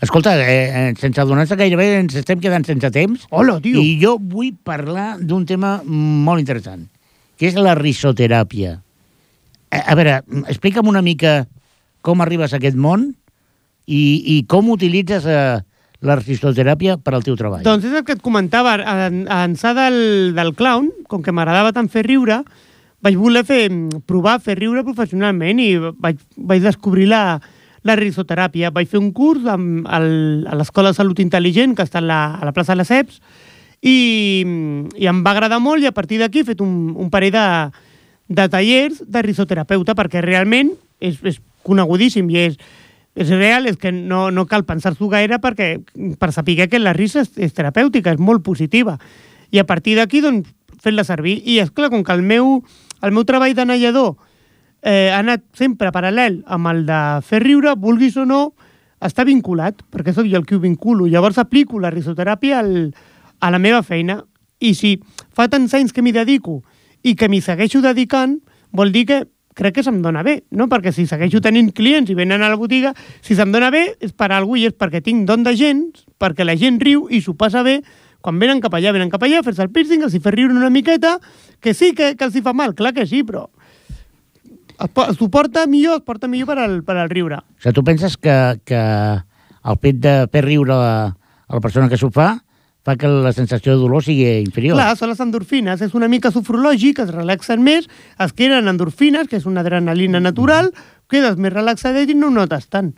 [0.00, 3.26] Escolta, eh, eh, sense adonar-se gairebé ens estem quedant sense temps.
[3.30, 3.80] Hola, tio!
[3.80, 6.86] I jo vull parlar d'un tema molt interessant,
[7.36, 8.74] que és la risoteràpia.
[9.72, 11.46] A, a veure, explica'm una mica
[12.04, 13.10] com arribes a aquest món
[13.88, 14.02] i,
[14.36, 15.60] i com utilitzes eh,
[16.04, 17.64] la risoteràpia per al teu treball.
[17.64, 21.88] Doncs és el que et comentava, a ençà del, del clown, com que m'agradava tant
[21.92, 22.42] fer riure,
[23.04, 23.62] vaig voler fer,
[24.08, 27.38] provar fer riure professionalment i vaig, vaig descobrir la,
[27.86, 28.72] la risoteràpia.
[28.74, 30.08] Vaig fer un curs amb el,
[30.48, 33.20] a l'Escola de Salut Intel·ligent, que està a la, a la plaça de les Ceps,
[33.86, 33.98] i,
[34.96, 37.46] i em va agradar molt i a partir d'aquí he fet un, un parell de,
[38.40, 42.56] de tallers de risoterapeuta perquè realment és, és conegudíssim i és,
[43.16, 45.80] és real, és que no, no cal pensar-s'ho gaire perquè,
[46.20, 48.98] per saber que la risa és, és terapèutica, és molt positiva.
[49.50, 50.52] I a partir d'aquí, doncs,
[50.84, 51.40] fent-la servir.
[51.48, 52.60] I, és clar com que el meu,
[53.00, 54.14] el meu treball de nallador
[54.82, 58.42] eh, ha anat sempre paral·lel amb el de fer riure, vulguis o no,
[59.00, 61.08] està vinculat, perquè sóc jo el que ho vinculo.
[61.08, 62.92] Llavors aplico la risoteràpia al,
[63.40, 64.20] a la meva feina
[64.60, 64.96] i si
[65.36, 66.60] fa tants anys que m'hi dedico
[67.04, 68.38] i que m'hi segueixo dedicant,
[68.72, 69.24] vol dir que
[69.56, 70.66] crec que se'm dona bé, no?
[70.68, 72.92] Perquè si segueixo tenint clients i venen a la botiga,
[73.24, 75.86] si se'm dona bé és per alguna i és perquè tinc don de gent,
[76.20, 77.78] perquè la gent riu i s'ho passa bé
[78.20, 80.68] quan venen cap allà, venen cap allà, fer-se el piercing, els hi fa riure una
[80.72, 81.16] miqueta,
[81.62, 83.44] que sí que, que els hi fa mal, clar que sí, però
[84.78, 87.38] es, po- es suporta millor, es porta millor per al, per al riure.
[87.38, 88.34] O sigui, tu penses que,
[88.66, 91.14] que el fet de fer riure a
[91.54, 92.32] la persona que s'ho fa
[92.86, 94.78] fa que la sensació de dolor sigui inferior.
[94.78, 97.88] Clar, són les endorfines, és una mica sofrològic, es relaxen més,
[98.22, 100.70] es queden endorfines, que és una adrenalina natural,
[101.10, 102.92] quedes més relaxadet i no notes tant.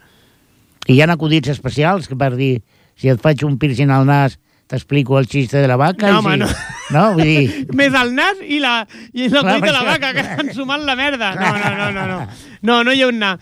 [0.88, 2.58] I hi ha acudits especials que per dir,
[3.00, 4.36] si et faig un piercing al nas,
[4.68, 6.12] t'explico el xiste de la vaca.
[6.12, 6.40] No, home, si...
[6.44, 6.48] no.
[6.92, 7.66] No, vull dir...
[7.80, 8.82] Més el nas i la,
[9.16, 11.32] i la coll de la vaca, que estan sumant la merda.
[11.38, 12.04] No, no, no, no.
[12.04, 12.26] No,
[12.60, 13.38] no, no hi ha una...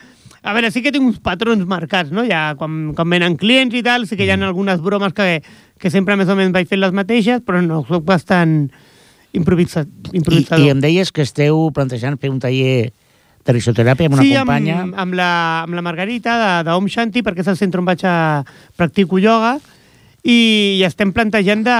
[0.46, 2.22] A veure, sí que tinc uns patrons marcats, no?
[2.22, 5.40] Ja quan, quan venen clients i tal, sí que hi ha algunes bromes que,
[5.78, 8.66] que sempre més o menys vaig fent les mateixes, però no, soc bastant
[9.36, 10.64] improvisa, I, improvisador.
[10.64, 12.92] I em deies que esteu plantejant fer un taller
[13.46, 14.80] de risoteràpia amb una sí, companya.
[14.82, 15.30] amb, amb, la,
[15.66, 18.16] amb la Margarita de, de Om Shanti, perquè és el centre on vaig a
[18.78, 19.56] practico ioga,
[20.26, 21.78] i, i estem plantejant de,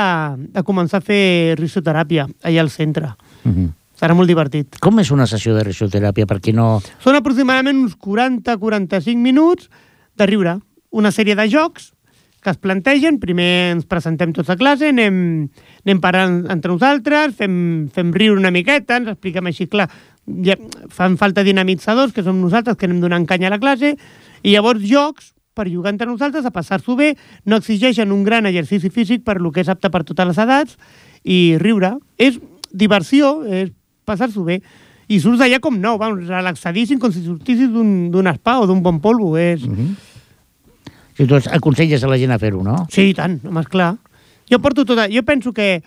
[0.55, 3.17] de començar a fer risoteràpia allà al centre.
[3.43, 3.73] Mhm.
[3.97, 4.77] Serà molt divertit.
[4.85, 6.83] Com és una sessió de risoteràpia, per qui no...
[7.01, 9.71] Són aproximadament uns 40-45 minuts
[10.21, 10.59] de riure.
[10.93, 11.95] Una sèrie de jocs
[12.47, 13.19] que es plantegen.
[13.19, 15.17] Primer ens presentem tots a classe, anem,
[15.83, 17.57] anem parlant entre nosaltres, fem,
[17.91, 19.89] fem riure una miqueta, ens expliquem així, clar,
[20.47, 20.55] ja
[20.95, 23.97] fan falta dinamitzadors, que som nosaltres, que anem donant canya a la classe,
[24.47, 27.15] i llavors jocs per jugar entre nosaltres, a passar-s'ho bé,
[27.49, 30.79] no exigeixen un gran exercici físic per lo que és apte per totes les edats,
[31.27, 31.97] i riure.
[32.15, 32.39] És
[32.71, 33.73] diversió, és
[34.07, 34.61] passar-s'ho bé.
[35.11, 39.03] I surts d'allà com nou, vamos, relaxadíssim, com si sortissis d'un spa o d'un bon
[39.03, 39.35] polvo.
[39.35, 39.67] És...
[39.67, 40.15] Mm
[41.17, 42.83] Si tu aconselles a la gent a fer-ho, no?
[42.93, 43.95] Sí, i tant, home, esclar.
[44.51, 45.09] Jo porto tota...
[45.09, 45.81] Jo penso que,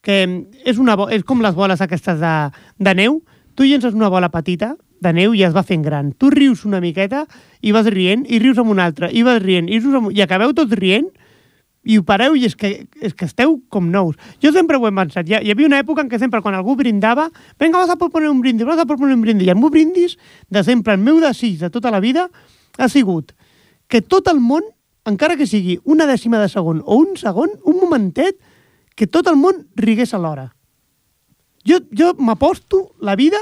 [0.00, 0.22] que
[0.64, 1.08] és, una bo...
[1.10, 2.34] és com les boles aquestes de,
[2.78, 3.20] de neu.
[3.58, 6.12] Tu llences una bola petita de neu i es va fent gran.
[6.14, 7.26] Tu rius una miqueta
[7.60, 10.12] i vas rient, i rius amb una altra, i vas rient, i, rius amb...
[10.14, 11.08] i acabeu tots rient,
[11.86, 12.70] i ho pareu i és que,
[13.02, 14.14] és que esteu com nous.
[14.42, 15.28] Jo sempre ho he pensat.
[15.30, 17.28] Hi, hi havia una època en què sempre quan algú brindava
[17.58, 19.46] venga, vas a proponer un brindis, vas a proponer un brindis.
[19.46, 20.16] I el meu brindis,
[20.50, 22.26] de sempre, el meu desig de tota la vida,
[22.78, 23.34] ha sigut
[23.86, 24.66] que tot el món,
[25.06, 28.38] encara que sigui una dècima de segon o un segon, un momentet,
[28.96, 30.50] que tot el món rigués alhora.
[31.66, 33.38] Jo, jo m'aposto la vida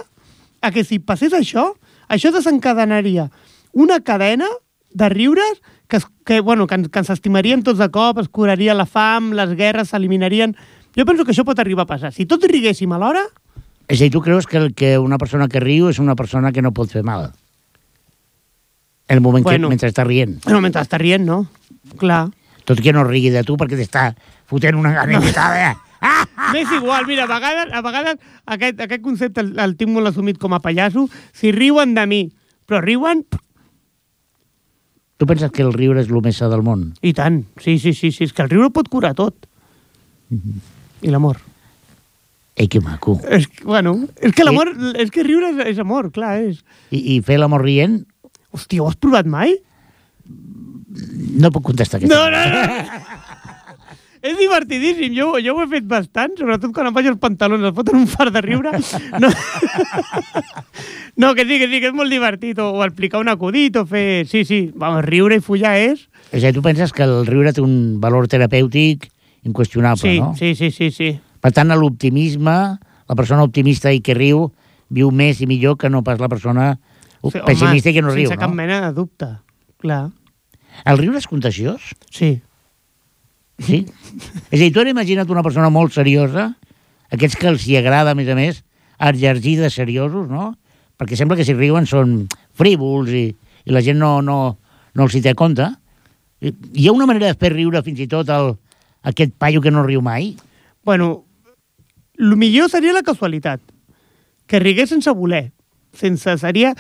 [0.61, 1.73] a que si passés això,
[2.09, 3.29] això desencadenaria
[3.73, 4.49] una cadena
[4.91, 8.87] de riures que, que, bueno, que, que ens estimaríem tots de cop, es curaria la
[8.87, 10.57] fam, les guerres s'eliminarien...
[10.95, 12.13] Jo penso que això pot arribar a passar.
[12.15, 13.25] Si tots riguéssim alhora,
[13.89, 16.53] És a dir, tu creus que, el, que una persona que riu és una persona
[16.57, 17.33] que no pot fer mal?
[19.09, 19.69] En el moment Bueno.
[19.69, 20.39] que, mentre està rient.
[20.49, 21.47] no, mentre està rient, no?
[22.01, 22.31] Clar.
[22.65, 24.15] Tot que no rigui de tu perquè t'està
[24.49, 25.75] fotent una ganivetada.
[26.01, 26.25] Ah!
[26.53, 30.39] M'és igual, mira, a vegades, a vegades aquest, aquest concepte el, el tinc molt assumit
[30.41, 31.07] com a pallasso.
[31.33, 32.23] Si riuen de mi,
[32.69, 33.25] però riuen...
[35.17, 36.95] Tu penses que el riure és el més sa del món?
[37.05, 38.25] I tant, sí, sí, sí, sí.
[38.27, 39.47] És que el riure pot curar tot.
[41.05, 41.39] I l'amor.
[42.57, 43.19] Ei, que maco.
[43.31, 46.65] És bueno, és que l'amor, és que riure és, és amor, clar, és...
[46.91, 48.01] I, I fer l'amor rient
[48.55, 49.57] Hòstia, ho has provat mai?
[51.35, 52.15] no puc contestar aquesta.
[52.15, 53.43] No, no, no.
[54.25, 57.75] és divertidíssim, jo, jo ho he fet bastant, sobretot quan em faig els pantalons, es
[57.77, 58.73] foten un far de riure.
[59.21, 59.29] No,
[61.21, 63.85] no que sí, que sí, que és molt divertit, o, o explicar un acudit, o
[63.91, 64.25] fer...
[64.31, 66.07] Sí, sí, vamos, riure i follar és...
[66.31, 69.11] És a dir, tu penses que el riure té un valor terapèutic
[69.45, 70.33] inqüestionable, Sí, no?
[70.39, 71.13] sí, sí, sí, sí.
[71.45, 74.47] Per tant, l'optimisme, la persona optimista i que riu,
[74.89, 76.79] viu més i millor que no pas la persona
[77.33, 78.57] Sí, pessimista i que no riu, sense cap no?
[78.59, 79.29] mena de dubte,
[79.81, 80.11] clar.
[80.85, 81.93] El riure és contagiós?
[82.11, 82.41] Sí.
[83.63, 83.85] Sí?
[84.51, 86.49] és a dir, tu ara imagina't una persona molt seriosa,
[87.15, 88.65] aquests que els hi agrada, a més a més,
[88.99, 90.55] exergir de seriosos, no?
[90.99, 92.25] Perquè sembla que si riuen són
[92.59, 93.25] frívols i,
[93.65, 94.59] i la gent no, no,
[94.95, 95.67] no els hi té a compte.
[96.43, 98.53] I- Hi ha una manera de fer riure fins i tot el,
[99.07, 100.35] aquest paio que no riu mai?
[100.85, 101.25] Bueno,
[102.19, 103.61] el millor seria la casualitat.
[104.47, 105.53] Que rigués sense voler.
[105.95, 106.75] Sense, seria...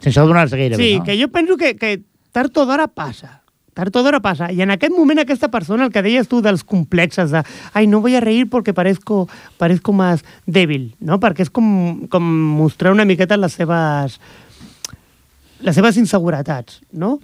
[0.00, 1.04] Sense adonar-se gaire Sí, bé, no?
[1.04, 2.00] que jo penso que, que
[2.32, 3.42] tard o d'hora passa.
[3.76, 4.50] Tard o d'hora passa.
[4.52, 8.00] I en aquest moment aquesta persona, el que deies tu dels complexes de ai, no
[8.00, 9.28] voy a reír porque parezco,
[9.58, 11.20] parezco más débil, no?
[11.20, 12.24] Perquè és com, com
[12.56, 14.18] mostrar una miqueta les seves
[15.60, 17.18] les seves inseguretats, no?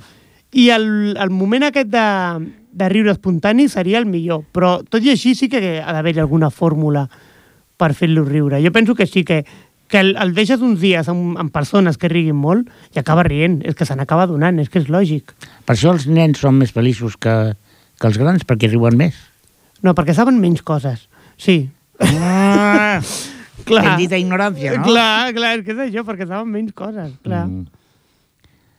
[0.53, 2.07] I el, el moment aquest de,
[2.73, 6.51] de riure espontani seria el millor, però tot i així sí que ha d'haver alguna
[6.53, 7.07] fórmula
[7.77, 8.63] per fer-lo riure.
[8.65, 9.45] Jo penso que sí que,
[9.93, 13.61] que el, el deixes uns dies amb, amb persones que riguin molt i acaba rient.
[13.67, 15.35] És que se n'acaba donant, és que és lògic.
[15.67, 17.37] Per això els nens són més feliços que,
[18.01, 19.19] que els grans, perquè riuen més.
[19.85, 21.07] No, perquè saben menys coses.
[21.39, 21.67] Sí.
[22.01, 23.01] Ah,
[23.67, 23.83] Clar.
[23.83, 24.85] Bendita ignorància, no?
[24.87, 27.47] Clar, clar, és que és això, perquè saben menys coses, clar.
[27.51, 27.67] Mm.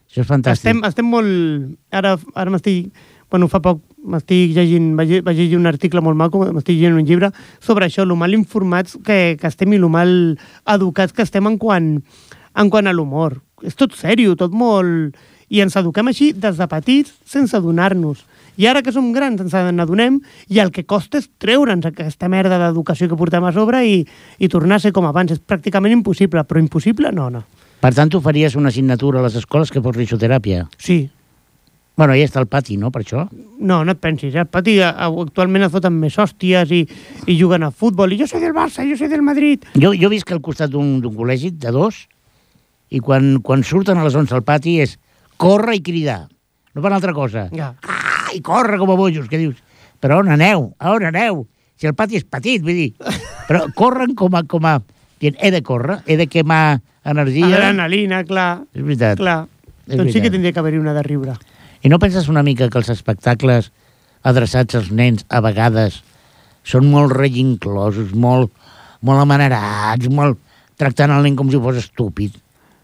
[0.07, 0.63] Això és fantàstic.
[0.63, 1.75] Estem, estem molt...
[1.91, 2.93] Ara, ara m'estic...
[3.29, 7.07] Bueno, fa poc m'estic llegint, vaig, vaig llegir un article molt maco, m'estic llegint un
[7.07, 11.49] llibre sobre això, lo mal informats que, que estem i lo mal educats que estem
[11.49, 11.97] en quant,
[12.55, 13.41] en quant a l'humor.
[13.67, 15.17] És tot sèrio, tot molt...
[15.47, 18.25] I ens eduquem així des de petits sense adonar-nos.
[18.59, 20.17] I ara que som grans ens n'adonem
[20.51, 24.01] i el que costa és treure'ns aquesta merda d'educació que portem a sobre i,
[24.43, 25.31] i tornar a ser com abans.
[25.31, 27.45] És pràcticament impossible, però impossible no, no.
[27.79, 30.65] Per tant, tu faries una assignatura a les escoles que fos risoteràpia.
[30.75, 31.05] Sí,
[31.97, 33.23] Bueno, ja està el pati, no?, per això.
[33.57, 34.35] No, no et pensis.
[34.35, 34.43] eh?
[34.43, 36.83] El pati eh, actualment es foten més hòsties i,
[37.25, 38.13] i juguen a futbol.
[38.13, 39.65] I jo soy del Barça, jo soy del Madrid.
[39.73, 42.03] Jo, jo visc al costat d'un col·legi de dos
[42.93, 44.99] i quan, quan surten a les 11 al pati és
[45.41, 46.27] córrer i cridar.
[46.77, 47.47] No per altra cosa.
[47.49, 47.71] Ja.
[47.81, 49.57] Ah, i córrer com a bojos, que dius.
[49.99, 50.69] Però on aneu?
[50.77, 51.47] A on aneu?
[51.81, 52.91] Si el pati és petit, vull dir.
[53.49, 54.45] Però corren com a...
[54.45, 54.77] Com a
[55.17, 57.47] he de córrer, he de quemar energia.
[57.49, 58.61] Adrenalina, clar.
[58.69, 59.17] És veritat.
[59.17, 59.47] clar.
[59.87, 60.23] És doncs sí veritat.
[60.27, 61.33] que tindria que haver-hi una de riure.
[61.87, 63.69] I no penses una mica que els espectacles
[64.27, 66.01] adreçats als nens a vegades
[66.67, 68.51] són molt reinclosos, molt,
[69.07, 70.35] molt amanerats, molt
[70.75, 72.33] tractant el nen com si fos estúpid?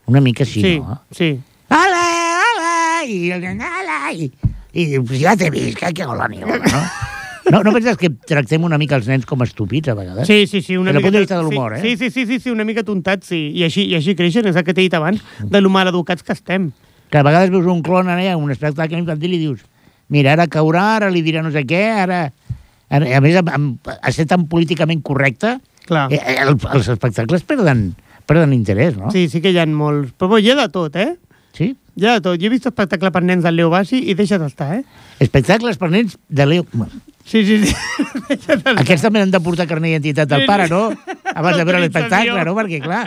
[0.07, 1.01] Una mica sí, sí, no?
[1.11, 1.33] sí.
[1.67, 2.05] Hola,
[2.45, 2.71] hola,
[3.03, 4.29] i el nen, hola, i,
[4.71, 6.55] i "Pues ja t'he vist, que que goloni, no?
[7.51, 10.25] No, no penses que tractem una mica els nens com estúpids, a vegades?
[10.31, 10.77] Sí, sí, sí.
[10.79, 11.97] Una Des del punt de vista de l'humor, sí, eh?
[11.97, 13.51] Sí, sí, sí, sí, sí, una mica tontat, sí.
[13.51, 16.23] I així, i així creixen, és el que t'he dit abans, de lo mal educats
[16.23, 16.71] que estem.
[17.13, 19.59] Que a vegades veus un clon allà, un espectacle infantil i dius,
[20.09, 22.23] mira, ara caurà, ara li dirà no sé què, ara...
[22.89, 26.07] a més, amb, a ser tan políticament correcte, Clar.
[26.09, 27.91] eh, eh, el, els espectacles perden,
[28.25, 29.11] perden interès, no?
[29.13, 30.15] Sí, sí que hi ha molts.
[30.17, 31.13] Però bo, hi ha de tot, eh?
[31.53, 31.75] sí?
[32.01, 32.39] Hi ha de tot.
[32.41, 34.83] Jo he vist espectacle per nens del Leo Bassi i deixa d'estar, eh?
[35.21, 36.65] Espectacles per nens de Leo...
[37.29, 37.75] Sí, sí, sí.
[38.81, 40.87] Aquests també han de portar carnet d'identitat del Sí, pare, no?
[41.31, 42.55] Abans de veure l'espectacle, no?
[42.57, 43.05] Perquè, clar,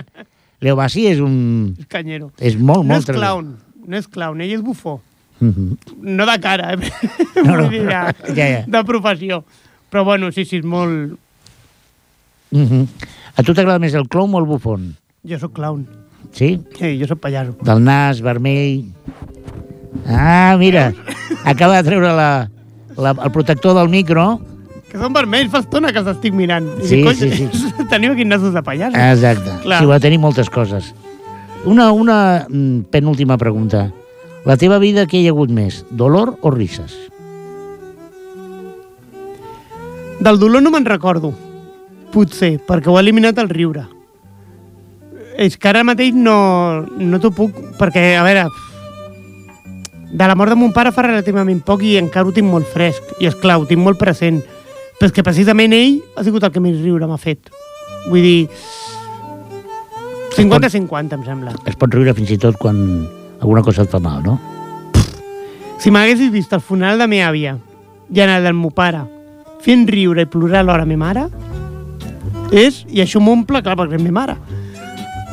[0.62, 1.74] Leo Bassi és un...
[1.82, 2.30] És canyero.
[2.38, 3.10] És molt, No molt...
[3.10, 3.50] és clown,
[3.86, 5.00] no és clown, ell és bufó.
[5.40, 5.76] Mhm.
[6.16, 6.90] No de cara, eh?
[7.44, 7.68] No, no.
[7.68, 7.88] Dir, de,
[8.38, 8.64] Ja, ja.
[8.66, 9.42] de professió.
[9.90, 11.18] Però bueno, sí, sí, és molt...
[12.50, 12.86] Mhm.
[13.36, 14.94] A tu t'agrada més el clown o el bufon?
[15.28, 15.84] Jo sóc clown.
[16.32, 16.56] Sí?
[16.78, 17.56] Sí, jo sóc pallasso.
[17.62, 18.86] Del nas vermell...
[20.06, 20.92] Ah, mira,
[21.44, 22.48] acaba de treure la,
[22.96, 24.26] la, el protector del micro.
[24.90, 26.66] Que són vermells, fa estona que els estic mirant.
[26.78, 27.72] I Sí, dic, "Cony, sí, sí.
[27.90, 28.96] Teniu aquí nassos de pallasso.
[28.96, 29.56] Exacte.
[29.64, 29.80] Clar.
[29.80, 30.92] Sí, va tenir moltes coses.
[31.66, 33.92] Una, una mm, penúltima pregunta.
[34.46, 35.80] La teva vida, què hi ha hagut més?
[35.90, 36.94] Dolor o risses?
[40.22, 41.32] Del dolor no me'n recordo.
[42.14, 43.82] Potser, perquè ho ha eliminat el riure.
[45.42, 46.36] És que ara mateix no,
[47.02, 47.58] no t'ho puc...
[47.80, 48.46] Perquè, a veure,
[50.14, 53.16] de la mort de mon pare fa relativament poc i encara ho tinc molt fresc.
[53.18, 54.38] I, és clar ho tinc molt present.
[55.00, 57.50] Però és que precisament ell ha sigut el que més riure m'ha fet.
[58.06, 58.38] Vull dir...
[60.36, 61.54] 50-50, em sembla.
[61.66, 62.78] Es pot riure fins i tot quan
[63.40, 64.38] alguna cosa et fa mal, no?
[65.80, 67.56] Si m'haguessis vist el funeral de meva àvia
[68.12, 69.04] i en el del meu pare
[69.64, 71.26] fent riure i plorar alhora a meva mare,
[72.54, 74.36] és, i això m'omple, clar, perquè és meva mare.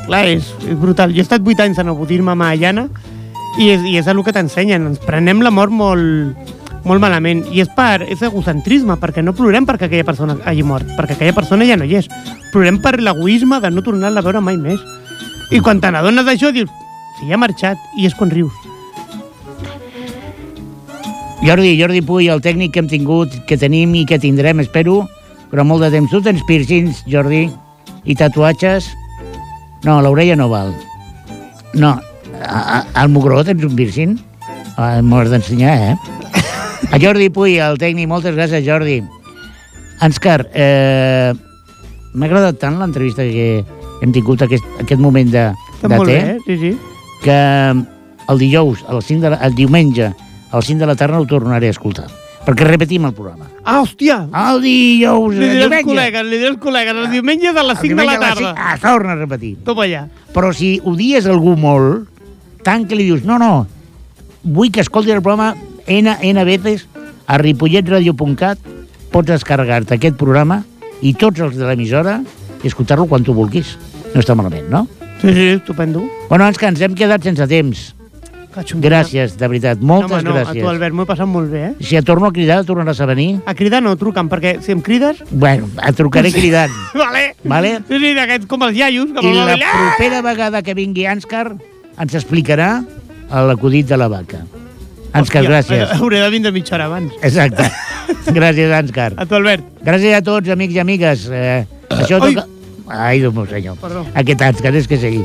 [0.07, 1.13] Clar, és, és brutal.
[1.13, 2.87] Jo he estat 8 anys en abudir-me a Mahayana
[3.61, 4.89] i és, i és el que t'ensenyen.
[4.89, 6.49] Ens prenem la mort molt,
[6.83, 7.45] molt malament.
[7.51, 11.35] I és per és egocentrisme, perquè no plorem perquè aquella persona hagi mort, perquè aquella
[11.35, 12.09] persona ja no hi és.
[12.51, 14.83] Plorem per l'egoisme de no tornar-la a veure mai més.
[15.51, 16.71] I quan te n'adones d'això, dius,
[17.19, 18.53] si ja ha marxat, i és quan rius.
[21.43, 25.01] Jordi, Jordi Puy, el tècnic que hem tingut, que tenim i que tindrem, espero,
[25.51, 26.09] però molt de temps.
[26.11, 27.49] Tu tens piercings, Jordi,
[28.07, 28.87] i tatuatges?
[29.83, 30.71] No, l'orella no val.
[31.75, 31.97] No,
[32.39, 34.15] al mugró tens un piercing?
[34.77, 36.22] Ah, M'ho has d'ensenyar, eh?
[36.91, 38.99] A Jordi Puy, el tècnic, moltes gràcies, Jordi.
[40.03, 41.33] Anscar, eh,
[42.13, 43.63] m'ha agradat tant l'entrevista que
[44.03, 45.47] hem tingut aquest, aquest moment de,
[45.79, 46.37] Està de te, bé?
[46.45, 46.73] Sí, sí.
[47.23, 47.37] que
[48.29, 50.11] el dijous, les 5 de la, el diumenge,
[50.51, 52.05] a les 5 de la tarda ho tornaré a escoltar.
[52.43, 53.47] Perquè repetim el programa.
[53.63, 54.27] Ah, hòstia!
[54.51, 55.89] El dijous, Li el diré als diumenge.
[55.89, 58.35] col·legues, li diré als col·legues, els diumenges a les El 5 de diumenge la les
[58.35, 58.49] tarda.
[58.49, 59.57] cinc- Ah, torna a repetir.
[59.63, 60.07] Toma allà.
[60.33, 62.09] Però si odies algú molt,
[62.63, 63.65] tant que li dius, no, no,
[64.43, 65.55] vull que escolti el programa
[65.87, 66.87] N, N veces
[67.27, 68.59] a ripolletradio.cat
[69.13, 70.63] pots descarregar-te aquest programa
[71.03, 72.19] i tots els de l'emissora
[72.63, 73.75] i escoltar-lo quan tu vulguis.
[74.13, 74.85] No està malament, no?
[75.21, 76.03] Sí, sí, estupendo.
[76.29, 77.91] Bueno, ens que ens hem quedat sense temps.
[78.53, 78.77] Que.
[78.77, 80.61] Gràcies, de veritat, moltes no, home, no, gràcies.
[80.61, 81.73] A tu, Albert, m'ho he passat molt bé, eh?
[81.81, 83.39] Si et torno a cridar, tornaràs a venir?
[83.49, 85.23] A cridar no, truca'm, perquè si em crides...
[85.31, 86.73] Bueno, et trucaré cridant.
[87.01, 87.31] Vale.
[87.49, 87.75] Vale.
[87.89, 89.09] Sí, sí, d'aquest, com els iaios.
[89.15, 91.47] Com I la propera vegada que vingui Anscar
[91.97, 92.75] ens explicarà
[93.49, 94.45] l'acudit de la vaca.
[95.13, 95.91] Hòstia, gràcies.
[95.99, 97.13] Hauré de vindre mitja hora abans.
[97.21, 97.67] Exacte.
[98.37, 99.11] Gràcies, Anscar.
[99.17, 99.65] A tu, Albert.
[99.85, 101.27] Gràcies a tots, amics i amigues.
[101.29, 102.33] Eh, això Ai.
[102.33, 102.47] toca...
[102.93, 103.77] Ai, Déu meu senyor.
[103.79, 104.03] Perdó.
[104.19, 105.21] Aquest Anscar, és que sí.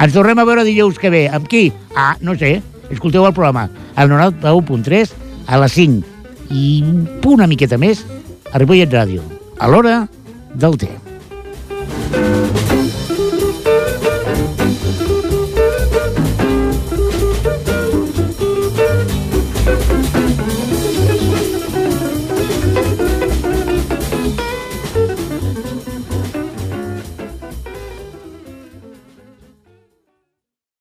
[0.00, 1.26] Ens tornem a veure dijous que ve.
[1.28, 1.66] Amb qui?
[1.96, 2.58] Ah, no sé.
[2.90, 3.66] Escolteu el programa.
[3.96, 5.12] Al 91.3
[5.48, 6.14] a les 5.
[6.54, 8.06] I un punt una miqueta més
[8.52, 9.24] a Ripollet Ràdio.
[9.58, 10.00] A l'hora
[10.54, 10.92] del té.